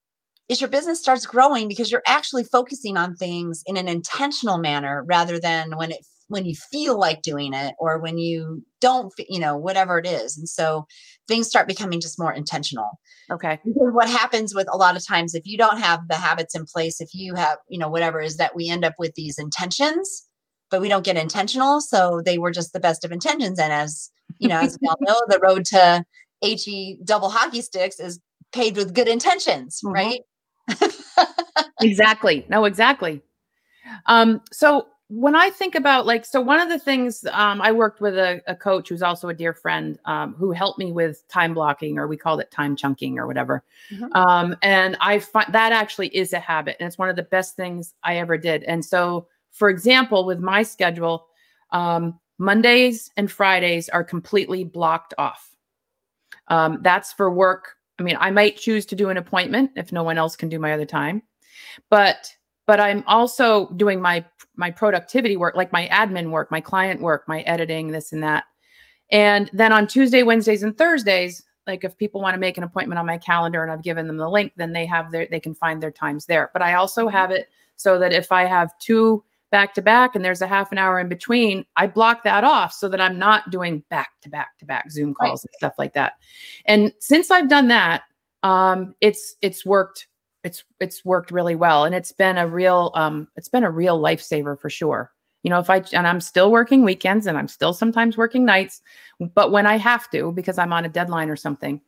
[0.48, 5.04] is your business starts growing because you're actually focusing on things in an intentional manner
[5.06, 9.40] rather than when it when you feel like doing it or when you don't you
[9.40, 10.86] know whatever it is and so
[11.26, 12.98] things start becoming just more intentional.
[13.30, 13.58] Okay.
[13.64, 16.64] Because what happens with a lot of times if you don't have the habits in
[16.64, 20.26] place if you have you know whatever is that we end up with these intentions
[20.70, 24.10] but we don't get intentional so they were just the best of intentions and as
[24.38, 26.04] you know as we all know the road to
[26.40, 28.20] he double hockey sticks is
[28.52, 29.94] paved with good intentions mm-hmm.
[29.94, 30.20] right?
[31.80, 32.44] Exactly.
[32.48, 33.22] No exactly.
[34.06, 38.00] Um so when I think about like, so one of the things um, I worked
[38.00, 41.54] with a, a, coach who's also a dear friend um, who helped me with time
[41.54, 43.64] blocking, or we called it time chunking or whatever.
[43.90, 44.12] Mm-hmm.
[44.14, 47.56] Um, and I find that actually is a habit, and it's one of the best
[47.56, 48.64] things I ever did.
[48.64, 51.26] And so, for example, with my schedule,
[51.72, 55.56] um, Mondays and Fridays are completely blocked off.
[56.48, 57.76] Um, that's for work.
[57.98, 60.58] I mean, I might choose to do an appointment if no one else can do
[60.58, 61.22] my other time,
[61.88, 62.30] but
[62.68, 67.26] but I'm also doing my my productivity work, like my admin work, my client work,
[67.26, 68.44] my editing, this and that.
[69.11, 72.98] And then on Tuesday, Wednesdays, and Thursdays, like if people want to make an appointment
[72.98, 75.54] on my calendar and I've given them the link, then they have their they can
[75.54, 76.50] find their times there.
[76.52, 80.22] But I also have it so that if I have two back to back and
[80.22, 83.48] there's a half an hour in between, I block that off so that I'm not
[83.48, 85.48] doing back to back to back Zoom calls right.
[85.50, 86.14] and stuff like that.
[86.66, 88.02] And since I've done that,
[88.42, 90.07] um, it's it's worked
[90.44, 94.01] it's it's worked really well and it's been a real um it's been a real
[94.01, 95.12] lifesaver for sure.
[95.42, 98.83] You know if i and i'm still working weekends and i'm still sometimes working nights
[99.35, 101.81] but when i have to because i'm on a deadline or something.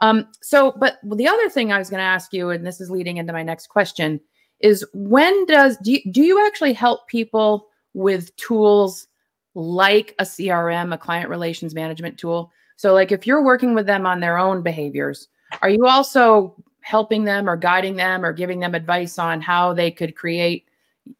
[0.00, 2.90] Um so but the other thing i was going to ask you and this is
[2.90, 4.20] leading into my next question
[4.60, 9.06] is when does do you, do you actually help people with tools
[9.54, 12.52] like a crm a client relations management tool?
[12.76, 15.28] So like if you're working with them on their own behaviors
[15.62, 16.54] are you also
[16.88, 20.64] helping them or guiding them or giving them advice on how they could create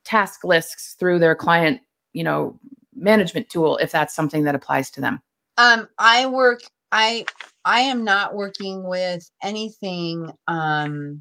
[0.03, 1.83] task lists through their client,
[2.15, 2.59] you know,
[2.97, 5.21] management tool if that's something that applies to them?
[5.59, 7.27] Um, I work I
[7.67, 11.21] I am not working with anything um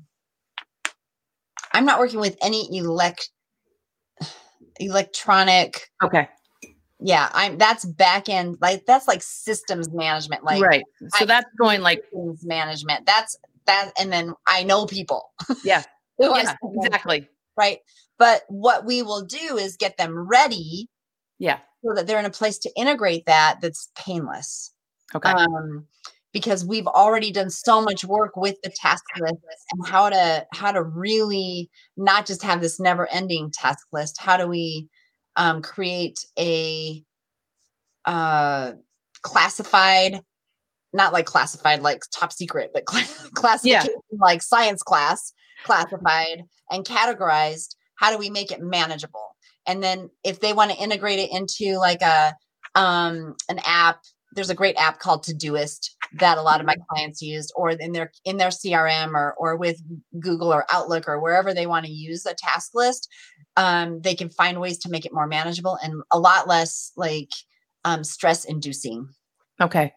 [1.74, 3.30] I'm not working with any elect
[4.80, 6.30] electronic okay
[7.00, 11.50] yeah i'm that's back end like that's like systems management like right so I, that's
[11.60, 13.36] going like systems management that's
[13.68, 15.24] that and then I know people.
[15.64, 15.84] Yeah.
[16.20, 17.28] yeah, exactly.
[17.56, 17.80] Right.
[18.18, 20.90] But what we will do is get them ready.
[21.40, 21.60] Yeah.
[21.86, 24.74] So that they're in a place to integrate that that's painless.
[25.14, 25.30] Okay.
[25.30, 25.86] Um,
[26.34, 29.36] because we've already done so much work with the task list
[29.72, 34.38] and how to how to really not just have this never ending task list how
[34.38, 34.88] do we
[35.36, 37.04] um, create a
[38.06, 38.74] uh,
[39.22, 40.22] classified
[40.98, 44.18] not like classified like top secret, but cl- classification yeah.
[44.20, 45.32] like science class,
[45.64, 47.76] classified and categorized.
[47.96, 49.36] How do we make it manageable?
[49.66, 52.34] And then if they want to integrate it into like a
[52.76, 54.00] um an app,
[54.34, 56.84] there's a great app called Todoist that a lot of my mm-hmm.
[56.90, 59.82] clients used, or in their in their CRM or or with
[60.20, 63.10] Google or Outlook or wherever they want to use a task list.
[63.56, 67.32] Um, they can find ways to make it more manageable and a lot less like
[67.86, 69.10] um, stress inducing.
[69.60, 69.94] Okay.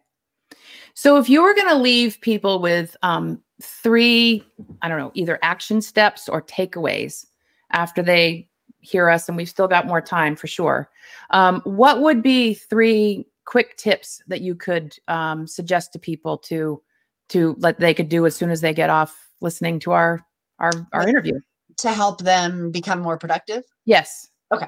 [0.94, 4.44] So if you were going to leave people with um, three,
[4.82, 7.26] I don't know, either action steps or takeaways
[7.72, 8.48] after they
[8.80, 10.90] hear us, and we've still got more time for sure,
[11.30, 16.82] um, what would be three quick tips that you could um, suggest to people to
[17.28, 20.24] to let they could do as soon as they get off listening to our
[20.58, 21.38] our our interview?
[21.76, 23.62] to help them become more productive?
[23.84, 24.28] Yes.
[24.52, 24.66] Okay.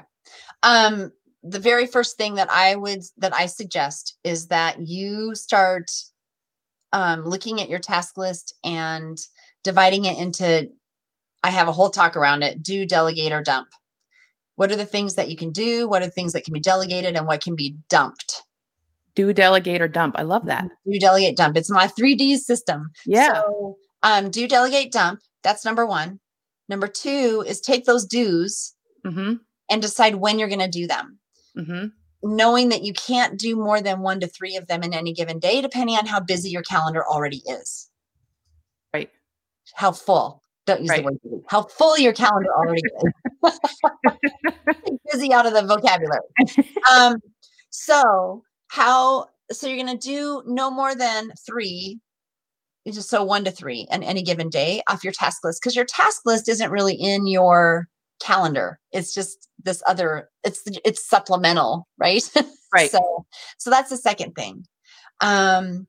[0.63, 1.11] um
[1.43, 5.91] the very first thing that i would that i suggest is that you start
[6.93, 9.17] um looking at your task list and
[9.63, 10.69] dividing it into
[11.43, 13.67] i have a whole talk around it do delegate or dump.
[14.55, 15.89] What are the things that you can do?
[15.89, 18.43] What are the things that can be delegated and what can be dumped?
[19.15, 20.15] Do delegate or dump.
[20.17, 20.65] I love that.
[20.85, 21.57] Do delegate dump.
[21.57, 22.91] It's my 3d system.
[23.05, 23.33] Yeah.
[23.33, 25.19] So um do delegate dump.
[25.41, 26.19] That's number one.
[26.69, 28.75] Number two is take those dues
[29.05, 29.33] mm-hmm.
[29.69, 31.19] and decide when you're going to do them.
[31.57, 31.85] Mm-hmm
[32.23, 35.39] knowing that you can't do more than one to three of them in any given
[35.39, 37.89] day, depending on how busy your calendar already is.
[38.93, 39.09] Right.
[39.75, 40.41] How full.
[40.65, 40.99] Don't use Right.
[40.99, 41.41] the word busy.
[41.49, 42.81] How full your calendar already
[43.43, 43.59] is.
[45.11, 46.21] busy out of the vocabulary.
[46.93, 47.17] Um,
[47.69, 51.99] so how so you're gonna do no more than three,
[52.87, 55.85] just so one to three on any given day off your task list because your
[55.85, 57.87] task list isn't really in your
[58.23, 58.79] calendar.
[58.91, 62.23] It's just this other, it's it's supplemental, right?
[62.73, 62.89] Right.
[62.89, 63.25] so
[63.59, 64.65] so that's the second thing.
[65.21, 65.85] Um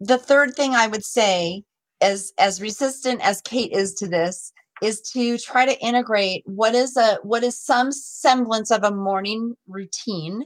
[0.00, 1.62] the third thing I would say
[2.00, 4.52] as as resistant as Kate is to this
[4.82, 9.54] is to try to integrate what is a what is some semblance of a morning
[9.68, 10.42] routine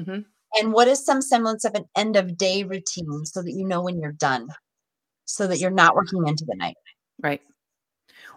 [0.00, 0.24] Mhm.
[0.58, 3.82] and what is some semblance of an end of day routine so that you know
[3.82, 4.48] when you're done
[5.26, 6.76] so that you're not working into the night
[7.22, 7.40] right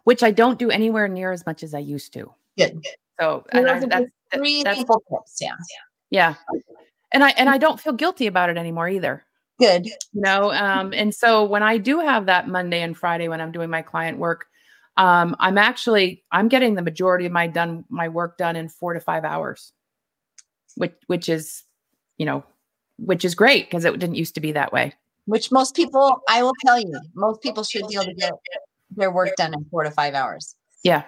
[0.08, 2.32] which i don't do anywhere near as much as i used to.
[2.58, 2.80] Good
[3.20, 5.56] so So and I, that's, three that's- simple tips yeah
[6.10, 6.36] yeah.
[7.12, 9.26] And i and i don't feel guilty about it anymore either.
[9.60, 9.86] Good.
[9.88, 13.52] You know um and so when i do have that monday and friday when i'm
[13.52, 14.46] doing my client work
[14.96, 18.94] um i'm actually i'm getting the majority of my done my work done in four
[18.94, 19.74] to five hours
[20.76, 21.64] which which is
[22.18, 22.44] you know
[22.98, 24.94] which is great because it didn't used to be that way.
[25.26, 28.32] Which most people i will tell you most people should be able to get
[28.98, 30.56] their work done in four to five hours.
[30.84, 31.04] Yeah.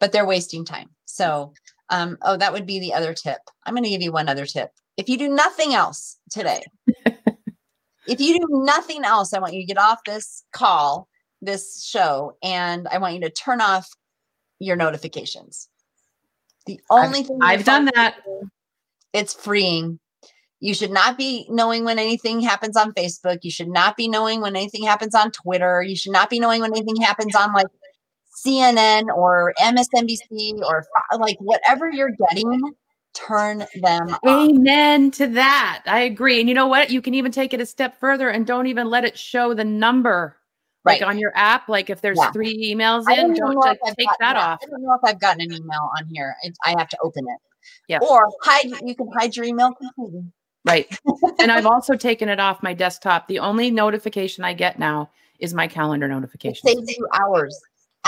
[0.00, 0.90] But they're wasting time.
[1.04, 1.52] So
[1.90, 3.38] um, oh that would be the other tip.
[3.64, 4.70] I'm going to give you one other tip.
[4.96, 6.64] If you do nothing else today
[8.08, 11.08] if you do nothing else i want you to get off this call
[11.40, 13.88] this show and i want you to turn off
[14.58, 15.68] your notifications.
[16.66, 18.16] The only thing I've done that.
[19.12, 19.98] it's freeing
[20.60, 24.40] you should not be knowing when anything happens on facebook you should not be knowing
[24.40, 27.66] when anything happens on twitter you should not be knowing when anything happens on like
[28.44, 30.84] cnn or msnbc or
[31.18, 32.60] like whatever you're getting
[33.14, 35.82] turn them off Amen to that.
[35.86, 36.40] I agree.
[36.40, 36.90] And you know what?
[36.90, 39.64] You can even take it a step further and don't even let it show the
[39.64, 40.36] number.
[40.84, 42.30] right Like on your app, like if there's Yeah.
[42.30, 44.60] three emails in, don't know like, if I've take gotten that off.
[44.62, 46.36] I don't know if I've gotten an email on here.
[46.64, 47.38] I have to open it.
[47.88, 47.98] Yeah.
[48.08, 48.66] Or hide.
[48.84, 50.30] You can hide your email completely.
[50.64, 50.86] Right.
[51.40, 53.26] and I've also taken it off my desktop.
[53.28, 56.66] The only notification I get now is my calendar It notification.
[56.68, 57.58] saves you hours.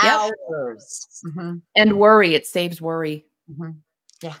[0.03, 0.31] Yep.
[0.49, 1.07] Hours.
[1.25, 3.25] Mhm, And worry, it saves worry.
[3.51, 3.75] mhm.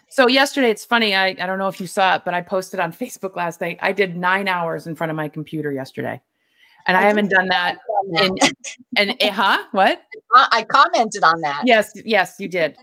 [0.09, 1.15] So yesterday, it's funny.
[1.15, 3.79] I, I don't know if you saw it, but I posted on Facebook last night.
[3.81, 6.21] I did nine hours in front of my computer yesterday.
[6.87, 8.25] And I, I haven't done that On that.
[8.25, 8.37] in
[9.09, 9.63] and eh, huh?
[9.71, 10.01] What?
[10.35, 11.61] I I commented on that.
[11.65, 12.75] Yes, yes, you did.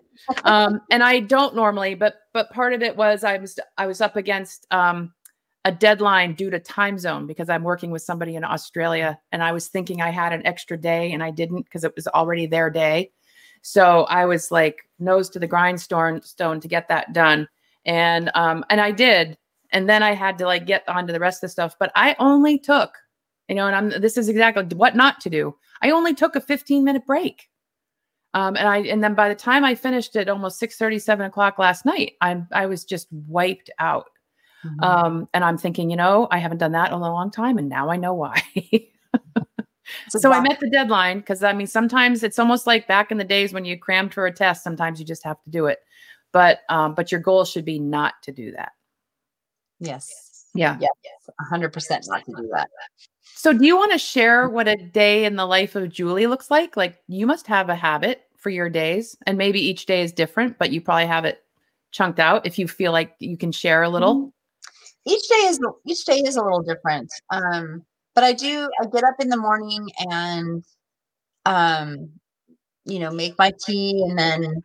[0.44, 4.00] Um, and I don't normally, but but part of it was I was I was
[4.00, 5.12] up against um,
[5.68, 9.52] a deadline due to time zone because I'm working with somebody in Australia, and I
[9.52, 12.70] was thinking I had an extra day, and I didn't because it was already their
[12.70, 13.12] day.
[13.60, 17.48] So I was like nose to the grindstone stone to get that done,
[17.84, 19.36] and um, and I did,
[19.70, 21.76] and then I had to like get onto the rest of the stuff.
[21.78, 22.96] But I only took,
[23.46, 25.54] you know, and I'm this is exactly what not to do.
[25.82, 27.50] I only took a 15 minute break.
[28.32, 31.58] Um, and I and then by the time I finished at almost 6 7 o'clock
[31.58, 34.06] last night, I'm I was just wiped out.
[34.64, 34.84] Mhm.
[34.84, 37.68] Um, and I'm thinking, you know, I haven't done that in a long time, and
[37.68, 38.42] now I know why.
[40.08, 43.24] So I met the deadline because I mean, sometimes it's almost like back in the
[43.24, 44.62] days when you crammed for a test.
[44.62, 45.78] Sometimes you just have to do it,
[46.32, 48.72] but um, but your goal should be not to do that.
[49.80, 50.46] Yes.
[50.54, 50.76] Yeah.
[50.80, 50.90] Yes.
[51.48, 52.68] Hundred percent not to do that.
[53.22, 56.50] So do you want to share what a day in the life of Julie looks
[56.50, 56.76] like?
[56.76, 60.58] Like you must have a habit for your days, and maybe each day is different,
[60.58, 61.42] but you probably have it
[61.92, 62.46] chunked out.
[62.46, 64.32] If you feel like you can share a little.
[65.06, 67.08] Each day is each day is a little different.
[67.30, 67.84] Um,
[68.14, 70.64] but I do I get up in the morning and
[71.46, 72.10] um
[72.84, 74.62] you know make my tea and then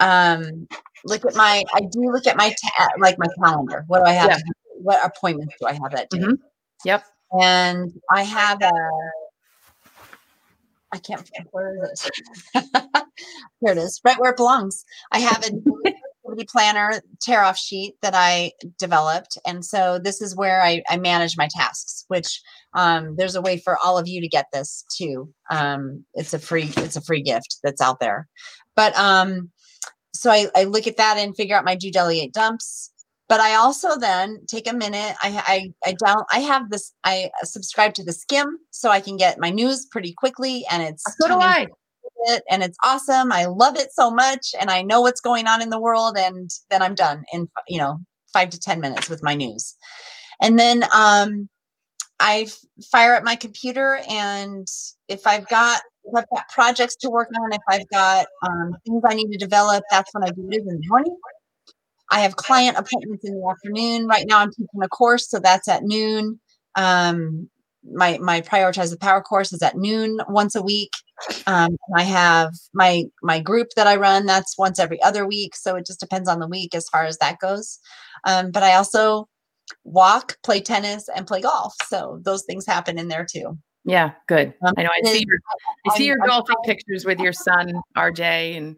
[0.00, 0.68] um
[1.04, 3.84] look at my I do look at my ta- like my calendar.
[3.88, 4.30] What do I have?
[4.30, 4.38] Yeah.
[4.82, 6.18] What appointments do I have that day?
[6.18, 6.38] Mhm.
[6.84, 7.04] Yep.
[7.40, 8.72] And I have a
[10.92, 12.64] I can't where is it?
[13.60, 14.84] Here it is, right where it belongs.
[15.12, 15.50] I have a
[16.44, 19.38] planner tear off sheet that I developed.
[19.46, 22.40] And so this is where I, I manage my tasks, which
[22.74, 25.32] um, there's a way for all of you to get this too.
[25.50, 28.28] Um, it's a free, it's a free gift that's out there.
[28.76, 29.50] But um,
[30.14, 32.92] so I, I look at that and figure out my do delegate dumps.
[33.28, 35.14] But I also then take a minute.
[35.22, 36.92] I I I down I have this.
[37.04, 41.04] I subscribe to the Skimm, so I can get my news pretty quickly, and it's
[41.16, 41.68] so do I
[42.28, 43.32] it and it's awesome.
[43.32, 46.50] I love it so much and I know what's going on in the world and
[46.70, 47.98] then I'm done in you know
[48.32, 49.76] 5 to 10 minutes with my news.
[50.42, 51.48] And then um
[52.20, 52.48] I
[52.92, 54.66] fire up my computer and
[55.08, 59.02] if I've got if I've got projects to work on, if I've got um, things
[59.06, 61.16] I need to develop, that's when I do it in the morning.
[62.10, 64.06] I have client appointments in the afternoon.
[64.06, 66.40] Right now, I'm teaching a course, so that's at noon.
[66.76, 67.48] Um,
[67.84, 70.90] my my prioritize the power course is at noon once a week.
[71.46, 75.54] Um, i have my my group that i run that's once every other week.
[75.54, 77.78] So it just depends on the week as far as that goes.
[78.24, 79.28] Um, but i also
[79.84, 81.74] walk play tennis and play golf.
[81.86, 83.58] So those things happen in there too.
[83.84, 84.54] Yeah good.
[84.64, 85.38] Um, i know i see your
[85.88, 88.76] i see your I'm, golfing I'm, pictures with your son rj and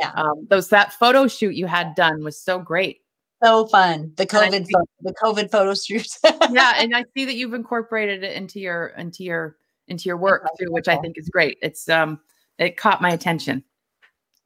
[0.00, 0.12] yeah.
[0.14, 3.03] um, those that photo shoot you had done was so great
[3.42, 4.12] so fun.
[4.16, 4.66] The COVID,
[5.02, 6.08] the COVID photo shoot.
[6.50, 9.56] yeah, and I see that you've incorporated it into your into your
[9.88, 11.58] into your work too, which I think is great.
[11.62, 12.20] It's um,
[12.58, 13.64] it caught my attention.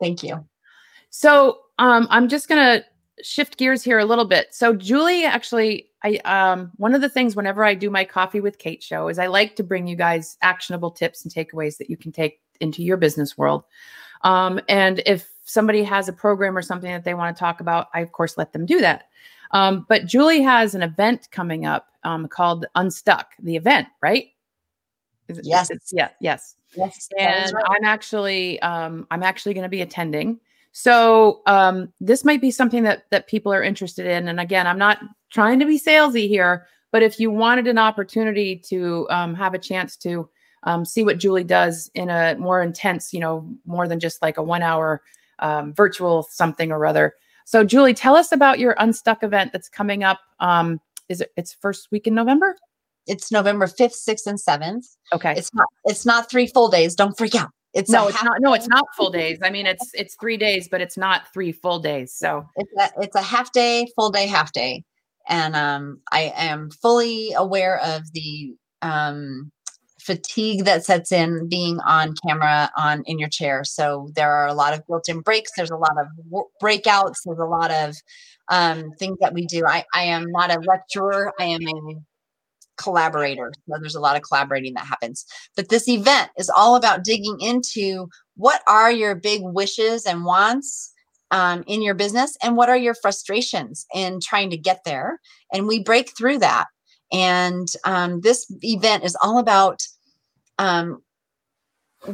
[0.01, 0.45] Thank you.
[1.11, 2.85] So um, I'm just gonna
[3.23, 4.49] shift gears here a little bit.
[4.55, 8.59] So Julie, actually, I um, one of the things whenever I do my coffee with
[8.59, 11.97] Kate show is I like to bring you guys actionable tips and takeaways that you
[11.97, 13.65] can take into your business world.
[14.23, 17.89] Um, and if somebody has a program or something that they want to talk about,
[17.95, 19.09] I of course let them do that.
[19.53, 24.29] Um, but Julie has an event coming up um, called Unstuck, the event, right?
[25.29, 25.71] It, yes.
[25.91, 26.11] yeah.
[26.21, 26.57] Yes.
[26.77, 27.09] Yes.
[27.19, 27.65] And right.
[27.69, 30.39] I'm actually, um, I'm actually going to be attending.
[30.73, 34.29] So um, this might be something that that people are interested in.
[34.29, 34.99] And again, I'm not
[35.31, 39.59] trying to be salesy here, but if you wanted an opportunity to um, have a
[39.59, 40.29] chance to
[40.65, 44.37] um, see what Julie does in a more intense, you know, more than just like
[44.37, 45.03] a one hour
[45.39, 47.15] um, virtual something or other.
[47.45, 50.21] So, Julie, tell us about your Unstuck event that's coming up.
[50.41, 52.57] Um, is it it's first week in November?
[53.07, 54.85] It's November fifth, sixth, and seventh.
[55.13, 55.33] Okay.
[55.37, 55.67] It's not.
[55.85, 56.95] It's not three full days.
[56.95, 57.51] Don't freak out.
[57.75, 58.37] It's no, it's not.
[58.41, 59.39] No, it's not full days.
[59.43, 62.13] I mean, it's it's three days, but it's not three full days.
[62.15, 64.85] So it's a, it's a half day, full day, half day,
[65.29, 69.51] and um, I am fully aware of the um
[70.09, 73.63] fatigue that sets in being on camera on in your chair.
[73.63, 76.07] So there are a lot of built-in breaks there's a lot of
[76.63, 77.95] breakouts there's a lot of
[78.49, 79.67] um, things that we do.
[79.67, 81.95] I, I am not a lecturer i am a
[82.79, 85.27] collaborator so there's a lot of collaborating that happens.
[85.57, 90.95] But this event is all about digging into what are your big wishes and wants
[91.31, 95.21] um, in your business and what are your frustrations in trying to get there
[95.53, 96.65] and we break through that.
[97.13, 99.83] And um, this event is all about
[100.59, 101.03] um,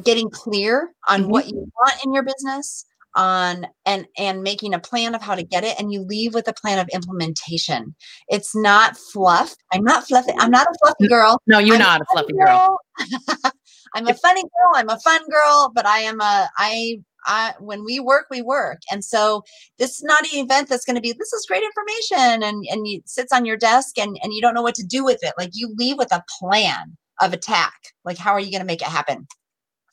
[0.03, 1.31] getting clear on mm-hmm.
[1.31, 5.45] what you want in your business on and and making a plan of how to
[5.45, 7.95] get it and you leave with a plan of implementation
[8.29, 12.01] it's not fluff i'm not fluffy i'm not a fluffy girl no you're I'm not
[12.01, 13.53] a fluffy girl, girl.
[13.95, 17.85] i'm a funny girl i'm a fun girl but i am a i I, when
[17.87, 18.83] we work, we work.
[18.91, 19.45] And so
[19.79, 22.87] this is not an event that's going to be, this is great information and, and
[22.87, 25.33] it sits on your desk and, and you don't know what to do with it.
[25.39, 27.75] Like you leave with a plan of attack.
[28.05, 29.27] Like, how are you going to make it happen?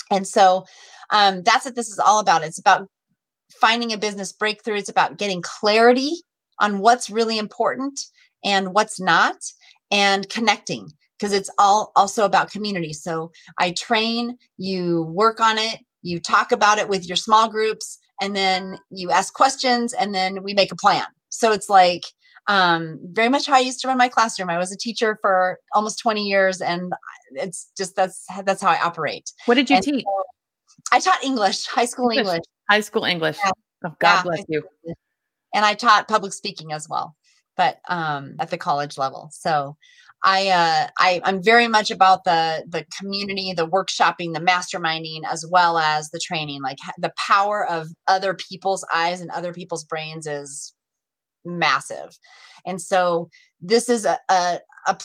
[0.10, 0.66] And so
[1.10, 2.44] um, that's what this is all about.
[2.44, 2.88] It's about
[3.52, 4.76] finding a business breakthrough.
[4.76, 6.12] It's about getting clarity
[6.60, 8.00] on what's really important
[8.44, 9.36] and what's not,
[9.92, 12.94] and connecting because it's all also about community.
[12.94, 18.00] So I train, you work on it, you talk about it with your small groups,
[18.20, 21.06] and then you ask questions, and then we make a plan.
[21.30, 22.04] So it's like
[22.52, 24.50] um, very much how I used to run my classroom.
[24.50, 26.92] I was a teacher for almost 20 years, and
[27.32, 29.32] it's just that's that's how I operate.
[29.46, 30.04] What did you and teach?
[30.04, 30.24] So
[30.92, 32.28] I taught English, high school English.
[32.28, 32.44] English.
[32.70, 33.38] High school English.
[33.42, 33.52] Yeah.
[33.86, 34.64] Oh, God yeah, bless you.
[35.56, 37.16] And I taught public speaking as well,
[37.56, 39.30] but um, at the college level.
[39.32, 39.78] So
[40.22, 45.46] I, uh, I I'm very much about the the community, the workshopping, the masterminding, as
[45.50, 46.62] well as the training.
[46.62, 50.74] Like the power of other people's eyes and other people's brains is
[51.46, 52.18] massive.
[52.66, 53.30] And so
[53.60, 54.98] this is a, a, a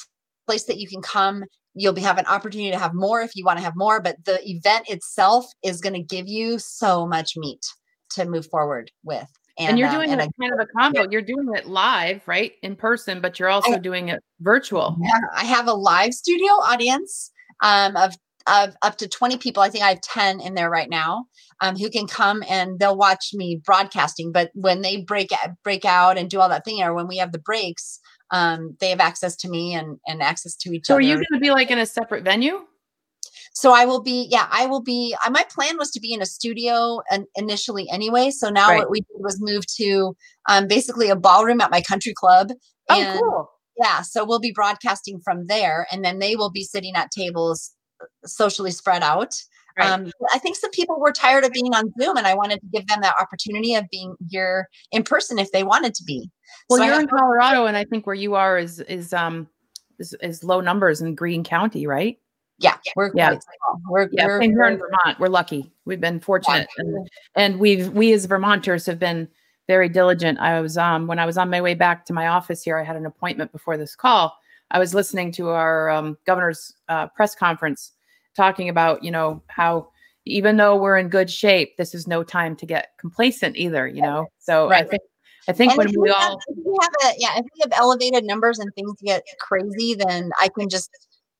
[0.46, 1.44] place that you can come.
[1.74, 4.24] You'll be, have an opportunity to have more if you want to have more, but
[4.24, 7.64] the event itself is going to give you so much meat
[8.10, 9.28] to move forward with.
[9.58, 11.02] And, and you're uh, doing um, and kind of a combo.
[11.02, 11.06] Yeah.
[11.10, 14.96] You're doing it live, right, in person, but you're also I, doing it virtual.
[15.00, 17.30] Yeah, I have a live studio audience
[17.62, 18.14] um, of
[18.46, 19.62] of up to 20 people.
[19.62, 21.26] I think I have 10 in there right now
[21.60, 24.32] um, who can come and they'll watch me broadcasting.
[24.32, 25.30] But when they break
[25.64, 27.98] break out and do all that thing, or when we have the breaks,
[28.30, 31.02] um, they have access to me and and access to each so other.
[31.02, 32.60] So are you going to be like in a separate venue?
[33.52, 35.16] So I will be, yeah, I will be.
[35.24, 38.30] Uh, my plan was to be in a studio and initially anyway.
[38.30, 38.80] So now right.
[38.80, 40.14] what we did was move to
[40.46, 42.50] um, basically a ballroom at my country club.
[42.90, 43.50] Oh, and, cool.
[43.78, 47.75] Yeah, so we'll be broadcasting from there, and then they will be sitting at tables
[48.24, 49.34] socially spread out.
[49.78, 49.90] Right.
[49.90, 52.66] Um, I think some people were tired of being on Zoom, and I wanted to
[52.72, 56.30] give them that opportunity of being here in person if they wanted to be.
[56.70, 59.48] Well, so you're in Colorado, and I think where you are is is um
[59.98, 62.18] is, is low numbers in Greene County, right?
[62.58, 63.36] Yeah, we're yeah,
[63.90, 64.26] we're, yeah.
[64.26, 65.70] We're, here in Vermont, we're lucky.
[65.84, 66.84] We've been fortunate, yeah.
[66.84, 69.28] and, and we've we as Vermonters have been
[69.66, 70.38] very diligent.
[70.38, 72.84] I was um when I was on my way back to my office here, I
[72.84, 74.34] had an appointment before this call.
[74.70, 77.92] I was listening to our um, governor's uh, press conference
[78.36, 79.88] talking about, you know, how
[80.24, 84.02] even though we're in good shape, this is no time to get complacent either, you
[84.02, 84.26] know?
[84.38, 84.84] So right.
[84.84, 85.02] I think,
[85.48, 87.60] I think and when we, we have, all, if we have a, yeah, if we
[87.62, 90.90] have elevated numbers and things get crazy, then I can just,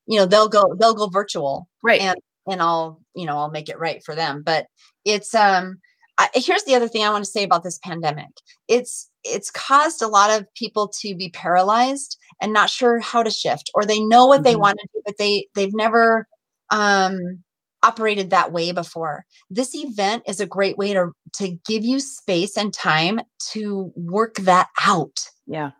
[0.07, 1.69] you know, they'll go, they'll go virtual.
[1.83, 2.01] Right.
[2.01, 2.17] And,
[2.49, 4.45] and I'll, you know, I'll make it right for them.
[4.47, 4.67] But
[5.05, 5.81] it's, um,
[6.17, 8.31] I, here's the other thing I want to say about this pandemic.
[8.69, 13.31] It's, it's caused a lot of people to be paralyzed and not sure how to
[13.31, 14.45] shift, or they know what mm-hmm.
[14.45, 16.27] they want to do, but they, they've never
[16.71, 17.43] um,
[17.83, 19.25] operated that way before.
[19.51, 23.21] This event is a great way to to give you space and time
[23.53, 25.19] to work that out.
[25.47, 25.71] Yeah.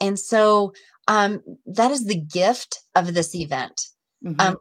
[0.00, 0.72] And so
[1.08, 3.80] um, that is the gift of this event.
[4.24, 4.40] Mm-hmm.
[4.40, 4.56] Um,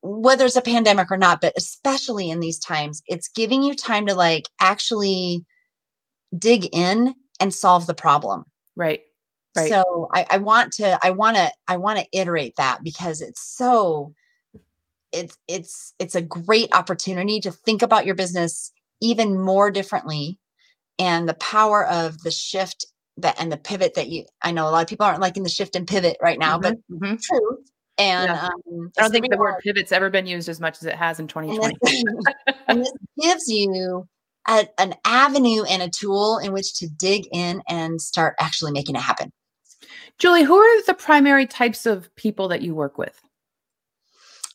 [0.00, 4.06] whether it's a pandemic or not, but especially in these times, it's giving you time
[4.06, 5.44] to like actually
[6.36, 8.44] dig in and solve the problem.
[8.74, 9.00] Right.
[9.54, 9.68] Right.
[9.68, 13.42] So I, I want to, I want to, I want to iterate that because it's
[13.42, 14.14] so
[15.12, 20.38] it's it's it's a great opportunity to think about your business even more differently
[20.98, 22.86] and the power of the shift
[23.18, 25.48] that and the pivot that you I know a lot of people aren't liking the
[25.48, 27.16] shift and pivot right now, mm-hmm, but mm-hmm.
[27.20, 27.58] true.
[27.98, 28.46] And yeah.
[28.46, 31.20] um, I don't think the word pivot's ever been used as much as it has
[31.20, 31.76] in 2020.
[32.68, 34.08] And this, gives you
[34.48, 38.96] a, an avenue and a tool in which to dig in and start actually making
[38.96, 39.30] it happen.
[40.18, 43.20] Julie, who are the primary types of people that you work with?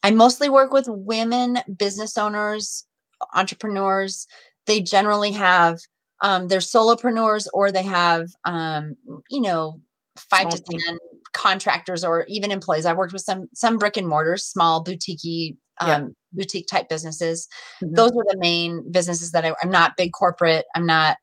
[0.03, 2.85] I mostly work with women business owners,
[3.33, 4.27] entrepreneurs.
[4.65, 5.79] They generally have
[6.21, 8.95] um, they're solopreneurs or they have um,
[9.29, 9.81] you know
[10.15, 10.97] five to ten
[11.33, 12.85] contractors or even employees.
[12.85, 16.07] I worked with some some brick and mortars, small boutique um, yeah.
[16.33, 17.47] boutique type businesses.
[17.83, 17.95] Mm-hmm.
[17.95, 20.65] Those are the main businesses that I, am not big corporate.
[20.75, 21.17] I'm not.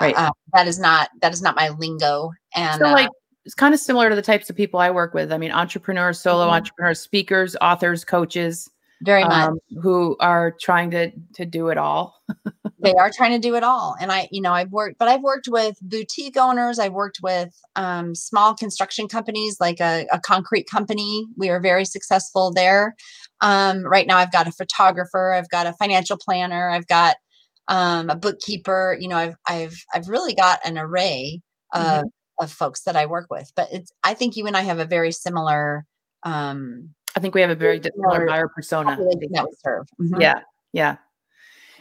[0.00, 0.16] Right.
[0.16, 2.32] Uh, that is not that is not my lingo.
[2.56, 3.10] And so, like, uh,
[3.48, 5.32] it's kind of similar to the types of people I work with.
[5.32, 6.52] I mean, entrepreneurs, solo mm-hmm.
[6.52, 8.68] entrepreneurs, speakers, authors, coaches,
[9.00, 12.20] very much um, who are trying to to do it all.
[12.78, 15.22] they are trying to do it all, and I, you know, I've worked, but I've
[15.22, 16.78] worked with boutique owners.
[16.78, 21.24] I've worked with um, small construction companies, like a, a, concrete company.
[21.38, 22.96] We are very successful there.
[23.40, 27.16] Um, right now, I've got a photographer, I've got a financial planner, I've got
[27.68, 28.94] um, a bookkeeper.
[29.00, 31.40] You know, I've I've I've really got an array
[31.72, 32.08] of mm-hmm
[32.40, 33.52] of folks that I work with.
[33.54, 35.84] But it's I think you and I have a very similar
[36.22, 39.88] um I think we have a very similar buyer persona that we serve.
[40.00, 40.20] Mm-hmm.
[40.20, 40.40] Yeah.
[40.72, 40.96] Yeah.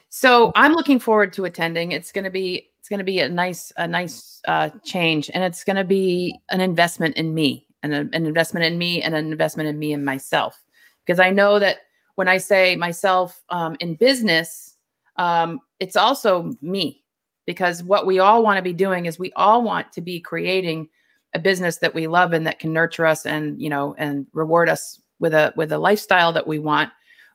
[0.09, 1.91] So I'm looking forward to attending.
[1.91, 5.43] It's going to be it's going to be a nice a nice uh, change, and
[5.43, 9.13] it's going to be an investment in me, and a, an investment in me, and
[9.13, 10.63] an investment in me and myself,
[11.05, 11.79] because I know that
[12.15, 14.77] when I say myself um, in business,
[15.17, 17.03] um, it's also me
[17.47, 20.89] because what we all want to be doing is we all want to be creating
[21.33, 24.69] a business that we love and that can nurture us and you know and reward
[24.69, 26.91] us with a with a lifestyle that we want.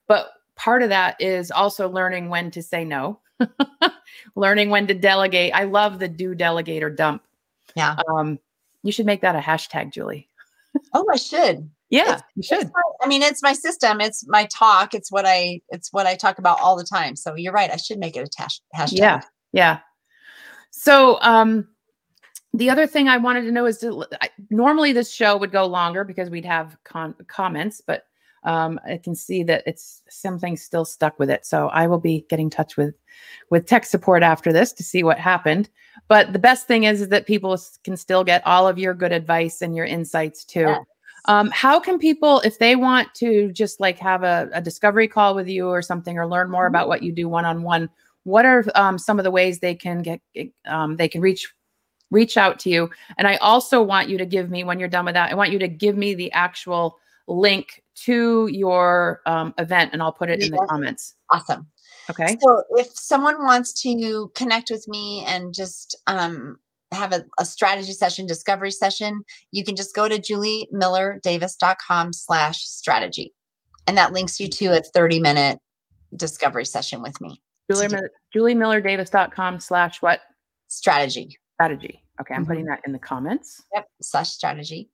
[0.07, 3.19] But part of that is also learning when to say no
[4.37, 5.55] learning when to delegate.
[5.55, 7.23] I love the do delegate or dump.
[7.75, 7.97] Yeah.
[8.09, 8.39] Um
[8.85, 10.29] you should make that a hashtag julie.
[10.93, 11.69] Oh i should.
[11.89, 12.67] Yeah it's, you should.
[12.67, 14.01] my, i mean it's my system.
[14.01, 14.95] It's my talk.
[14.95, 17.17] It's what i it's what i talk about all the time.
[17.17, 17.71] So you're right.
[17.71, 18.99] I should make it a hash, hashtag.
[18.99, 19.79] Yeah yeah
[20.73, 21.69] so, um,
[22.55, 25.65] the other thing I wanted to know is to, I, normally this show would go
[25.65, 28.05] longer because we'd have con- comments, but
[28.45, 31.47] um, I can see that it's something still stuck with it.
[31.47, 32.95] So I will be getting in touch with
[33.51, 35.71] with tech support after this to see what happened.
[36.09, 39.13] But the best thing is, is that people can still get all of your good
[39.13, 40.61] advice and your insights too.
[40.61, 40.85] Yes.
[41.27, 45.35] Um, how can people, if they want to just like have a, a discovery call
[45.37, 46.75] with you or something, or learn more mm-hmm.
[46.75, 47.89] about what you do one on one,
[48.25, 50.21] what are um, some of the ways they can get
[50.67, 51.53] um, they can reach
[52.11, 55.05] reach out to you and i also want you to give me when you're done
[55.05, 59.91] with that i want you to give me the actual link to your um, event
[59.93, 61.15] and I'll put it in the comments.
[61.31, 61.67] Awesome.
[62.11, 62.37] Okay.
[62.41, 66.59] So if someone wants to connect with me and just um,
[66.91, 73.33] have a, a, strategy session, discovery session, you can just go to juliemillerdavis.com slash strategy.
[73.87, 75.59] And that links you to a 30 minute
[76.17, 77.41] discovery session with me.
[77.75, 80.21] Julie, juliemillerdavis.com slash what?
[80.69, 81.39] Strategy.
[81.55, 82.03] Strategy.
[82.21, 82.35] Okay.
[82.35, 82.51] I'm mm-hmm.
[82.51, 83.63] putting that in the comments.
[83.75, 83.87] Yep.
[84.01, 84.91] Slash strategy.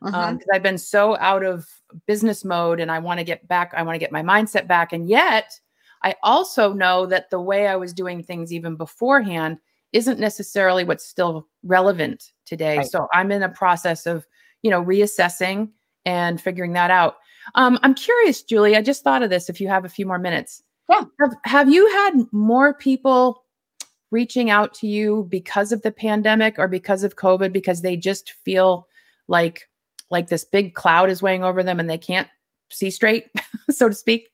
[0.00, 0.28] because uh-huh.
[0.30, 1.66] um, I've been so out of
[2.06, 3.72] business mode and I want to get back.
[3.76, 4.92] I want to get my mindset back.
[4.92, 5.58] And yet
[6.02, 9.58] I also know that the way I was doing things even beforehand
[9.92, 12.78] isn't necessarily what's still relevant today.
[12.78, 12.86] Right.
[12.86, 14.26] So I'm in a process of,
[14.62, 15.70] you know, reassessing
[16.04, 17.16] and figuring that out.
[17.54, 20.18] Um, I'm curious, Julie, I just thought of this if you have a few more
[20.18, 20.62] minutes.
[20.88, 21.04] Yeah.
[21.20, 23.44] Have, have you had more people
[24.10, 28.32] reaching out to you because of the pandemic or because of COVID because they just
[28.44, 28.86] feel
[29.26, 29.68] like
[30.10, 32.28] like this big cloud is weighing over them and they can't
[32.70, 33.26] see straight,
[33.70, 34.28] so to speak?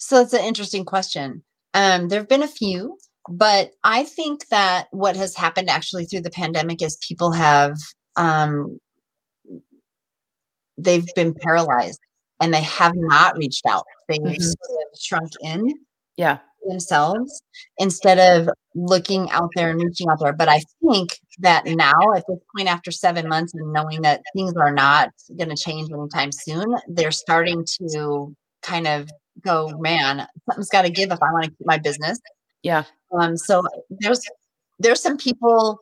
[0.00, 1.42] So that's an interesting question.
[1.74, 2.98] Um, there have been a few,
[3.28, 7.76] but I think that what has happened actually through the pandemic is people have
[8.16, 8.78] um,
[10.76, 12.00] they've been paralyzed
[12.40, 13.84] and they have not reached out.
[14.08, 14.40] They've mm-hmm.
[14.40, 15.74] sort of shrunk in.
[16.16, 17.42] Yeah themselves
[17.78, 20.32] instead of looking out there and reaching out there.
[20.32, 24.54] But I think that now, at this point, after seven months and knowing that things
[24.56, 29.10] are not going to change anytime soon, they're starting to kind of
[29.44, 32.20] go, man, something's got to give if I want to keep my business.
[32.62, 32.84] Yeah.
[33.18, 33.36] Um.
[33.36, 34.20] So there's
[34.78, 35.80] there's some people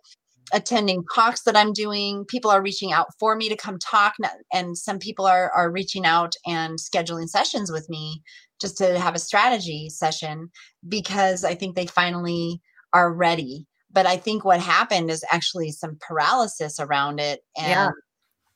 [0.52, 2.24] attending talks that I'm doing.
[2.24, 4.14] People are reaching out for me to come talk,
[4.52, 8.22] and some people are are reaching out and scheduling sessions with me
[8.60, 10.50] just to have a strategy session
[10.88, 12.60] because I think they finally
[12.92, 13.66] are ready.
[13.90, 17.90] But I think what happened is actually some paralysis around it and yeah.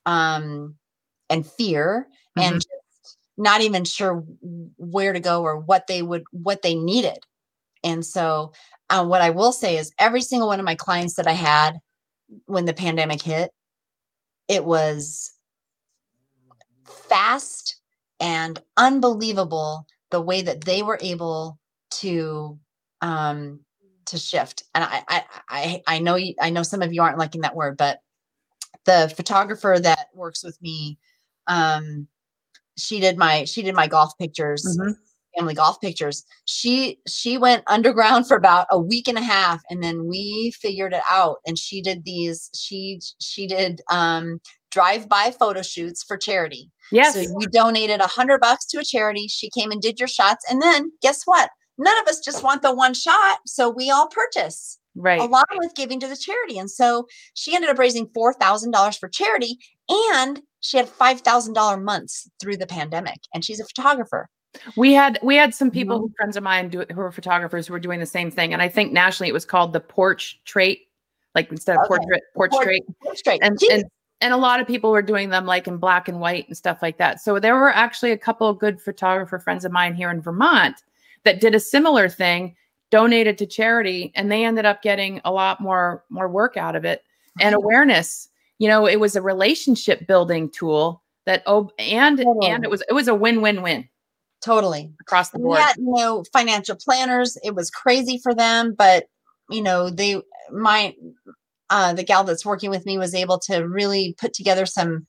[0.06, 0.74] um
[1.30, 2.06] and fear
[2.38, 2.54] mm-hmm.
[2.54, 2.66] and
[3.36, 4.24] not even sure
[4.76, 7.18] where to go or what they would what they needed.
[7.84, 8.52] And so
[8.90, 11.78] uh, what I will say is every single one of my clients that I had
[12.46, 13.50] when the pandemic hit,
[14.48, 15.32] it was
[16.86, 17.80] fast
[18.20, 21.58] and unbelievable the way that they were able
[21.90, 22.58] to
[23.00, 23.60] um
[24.06, 27.18] to shift and i i i, I know you, i know some of you aren't
[27.18, 28.00] liking that word but
[28.84, 30.98] the photographer that works with me
[31.46, 32.06] um
[32.76, 34.92] she did my she did my golf pictures mm-hmm.
[35.36, 39.82] family golf pictures she she went underground for about a week and a half and
[39.82, 44.40] then we figured it out and she did these she she did um
[44.72, 46.70] drive-by photo shoots for charity.
[46.90, 47.14] Yes.
[47.14, 49.28] So you donated a hundred bucks to a charity.
[49.28, 50.44] She came and did your shots.
[50.50, 51.50] And then guess what?
[51.78, 53.38] None of us just want the one shot.
[53.46, 54.78] So we all purchase.
[54.94, 55.20] Right.
[55.20, 56.58] Along with giving to the charity.
[56.58, 62.58] And so she ended up raising $4,000 for charity and she had $5,000 months through
[62.58, 63.18] the pandemic.
[63.32, 64.28] And she's a photographer.
[64.76, 66.12] We had we had some people, mm-hmm.
[66.16, 68.68] friends of mine, do, who were photographers, who were doing the same thing, and I
[68.68, 70.88] think nationally it was called the porch trait,
[71.34, 71.88] like instead of okay.
[71.88, 72.82] portrait, porch, porch trait.
[73.02, 73.40] Porch trait.
[73.42, 73.84] And, and
[74.20, 76.78] and a lot of people were doing them like in black and white and stuff
[76.80, 77.20] like that.
[77.20, 80.76] So there were actually a couple of good photographer friends of mine here in Vermont
[81.24, 82.54] that did a similar thing,
[82.92, 86.84] donated to charity, and they ended up getting a lot more more work out of
[86.84, 87.02] it
[87.40, 88.28] and awareness.
[88.58, 92.46] You know, it was a relationship building tool that oh and totally.
[92.46, 93.88] and it was it was a win-win-win
[94.44, 95.58] totally across the board.
[95.58, 97.36] Had, you know, financial planners.
[97.42, 99.06] It was crazy for them, but
[99.50, 100.20] you know, they
[100.52, 100.94] my
[101.70, 105.06] uh, the gal that's working with me was able to really put together some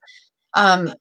[0.53, 0.93] um,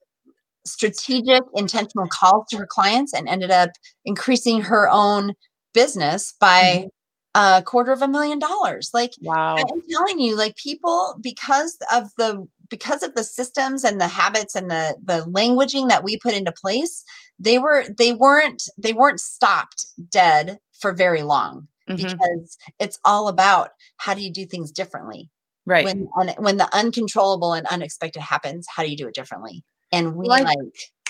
[0.66, 3.70] strategic, intentional calls to her clients and ended up
[4.05, 5.35] increasing her own
[5.73, 6.89] business by
[7.37, 7.59] mm-hmm.
[7.59, 8.91] a quarter of a million dollars.
[8.93, 9.57] Like, wow.
[9.57, 14.55] I'm telling you, like people, because of the because of the systems and the habits
[14.55, 17.05] and the the languaging that we put into place,
[17.39, 21.97] they were they weren't they weren't stopped dead for very long mm-hmm.
[21.97, 25.31] because it's all about how do you do things differently
[25.66, 26.09] right when
[26.39, 30.45] when the uncontrollable and unexpected happens how do you do it differently and we like,
[30.45, 30.59] like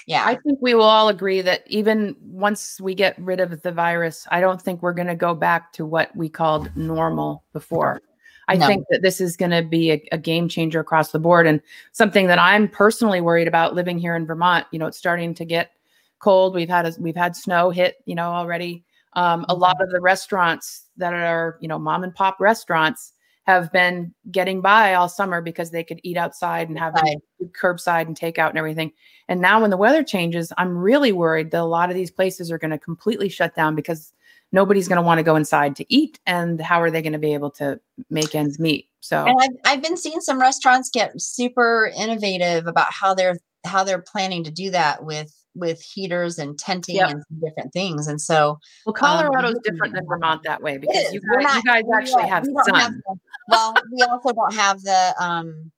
[0.07, 3.73] yeah i think we will all agree that even once we get rid of the
[3.73, 8.01] virus i don't think we're going to go back to what we called normal before
[8.49, 8.67] i no.
[8.67, 11.61] think that this is going to be a, a, game changer across the board and
[11.93, 15.45] something that i'm personally worried about living here in vermont you know it's starting to
[15.45, 15.73] get
[16.19, 18.85] cold we've had a, we've had snow hit you know already
[19.15, 19.85] um, a lot mm-hmm.
[19.85, 23.13] of the restaurants that are you know mom and pop restaurants
[23.47, 27.17] have been getting by all summer because they could eat outside and have right.
[27.49, 28.93] curbside and takeout and everything.
[29.29, 32.53] And now when the weather changes, I'm really worried that a lot of these places
[32.53, 34.13] are going to completely shut down because
[34.53, 37.19] nobody's going to want to go inside to eat and how are they going to
[37.19, 37.81] be able to
[38.11, 42.93] make ends meet so and I've, I've been seeing some restaurants get super innovative about
[42.93, 47.11] how they're how they're planning to do that with with heaters and tenting yep.
[47.11, 48.07] and different things.
[48.07, 51.63] And so, well, Colorado's um, different than Vermont that way because you guys, not, you
[51.63, 52.75] guys actually have sun.
[52.75, 53.17] Have the,
[53.49, 55.71] well, we also don't have the um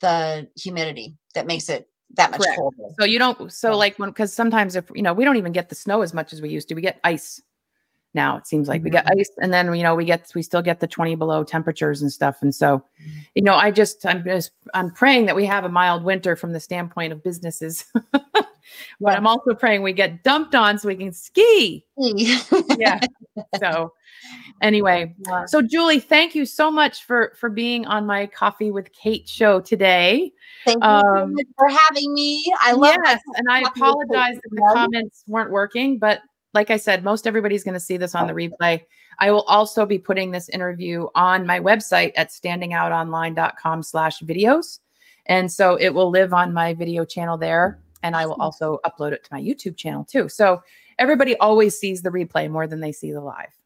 [0.00, 2.58] the humidity that makes it that much Correct.
[2.58, 2.94] colder.
[2.98, 3.52] So you don't.
[3.52, 6.14] So like when because sometimes if you know we don't even get the snow as
[6.14, 6.74] much as we used to.
[6.74, 7.40] We get ice
[8.14, 8.36] now.
[8.36, 9.20] It seems like we get mm-hmm.
[9.20, 12.12] ice, and then you know we get we still get the twenty below temperatures and
[12.12, 12.42] stuff.
[12.42, 13.18] And so, mm-hmm.
[13.34, 16.52] you know, I just I'm just I'm praying that we have a mild winter from
[16.52, 17.84] the standpoint of businesses.
[19.00, 21.84] but I'm also praying we get dumped on so we can ski.
[21.96, 23.00] yeah.
[23.58, 23.92] So
[24.62, 25.14] anyway,
[25.46, 29.60] so Julie, thank you so much for for being on my Coffee with Kate show
[29.60, 30.32] today.
[30.64, 32.44] Thank um, you for having me.
[32.60, 36.20] I love yes, and I apologize that the comments weren't working, but
[36.52, 38.82] like I said, most everybody's going to see this on the replay.
[39.18, 44.80] I will also be putting this interview on my website at standingoutonline.com slash videos.
[45.26, 49.12] And so it will live on my video channel there and I will also upload
[49.12, 50.28] it to my YouTube channel too.
[50.28, 50.62] So
[50.98, 53.56] everybody always sees the replay more than they see the live.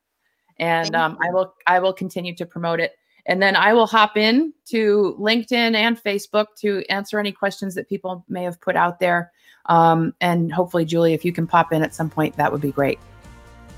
[0.59, 2.93] And um, I will I will continue to promote it.
[3.27, 7.89] And then I will hop in to LinkedIn and Facebook to answer any questions that
[7.89, 9.33] people may have put out there.
[9.67, 12.73] Um, and hopefully, Julie, if you can pop in at some point, that would be
[12.73, 12.99] great.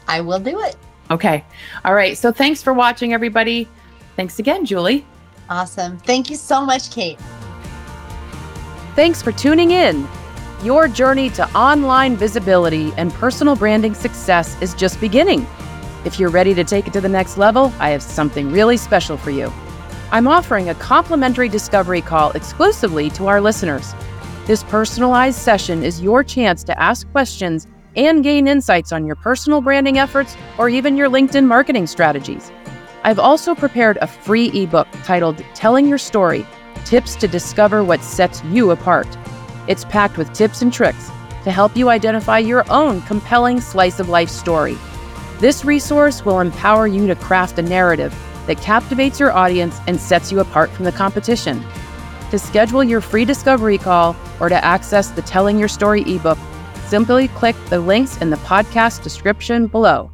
[0.08, 0.76] I will do it.
[1.10, 1.44] Okay.
[1.84, 2.16] All right.
[2.16, 3.68] So thanks for watching, everybody.
[4.16, 5.06] Thanks again, Julie.
[5.48, 5.98] Awesome.
[5.98, 7.18] Thank you so much, Kate.
[8.96, 10.08] Thanks for tuning in.
[10.62, 15.46] Your journey to online visibility and personal branding success is just beginning.
[16.04, 19.16] If you're ready to take it to the next level, I have something really special
[19.16, 19.52] for you.
[20.10, 23.92] I'm offering a complimentary discovery call exclusively to our listeners.
[24.46, 27.66] This personalized session is your chance to ask questions
[27.96, 32.52] and gain insights on your personal branding efforts or even your LinkedIn marketing strategies.
[33.02, 36.46] I've also prepared a free ebook titled Telling Your Story
[36.84, 39.08] Tips to Discover What Sets You Apart.
[39.66, 41.10] It's packed with tips and tricks
[41.42, 44.78] to help you identify your own compelling slice of life story.
[45.40, 48.14] This resource will empower you to craft a narrative
[48.46, 51.64] that captivates your audience and sets you apart from the competition.
[52.30, 56.38] To schedule your free discovery call or to access the Telling Your Story ebook,
[56.86, 60.10] simply click the links in the podcast description below.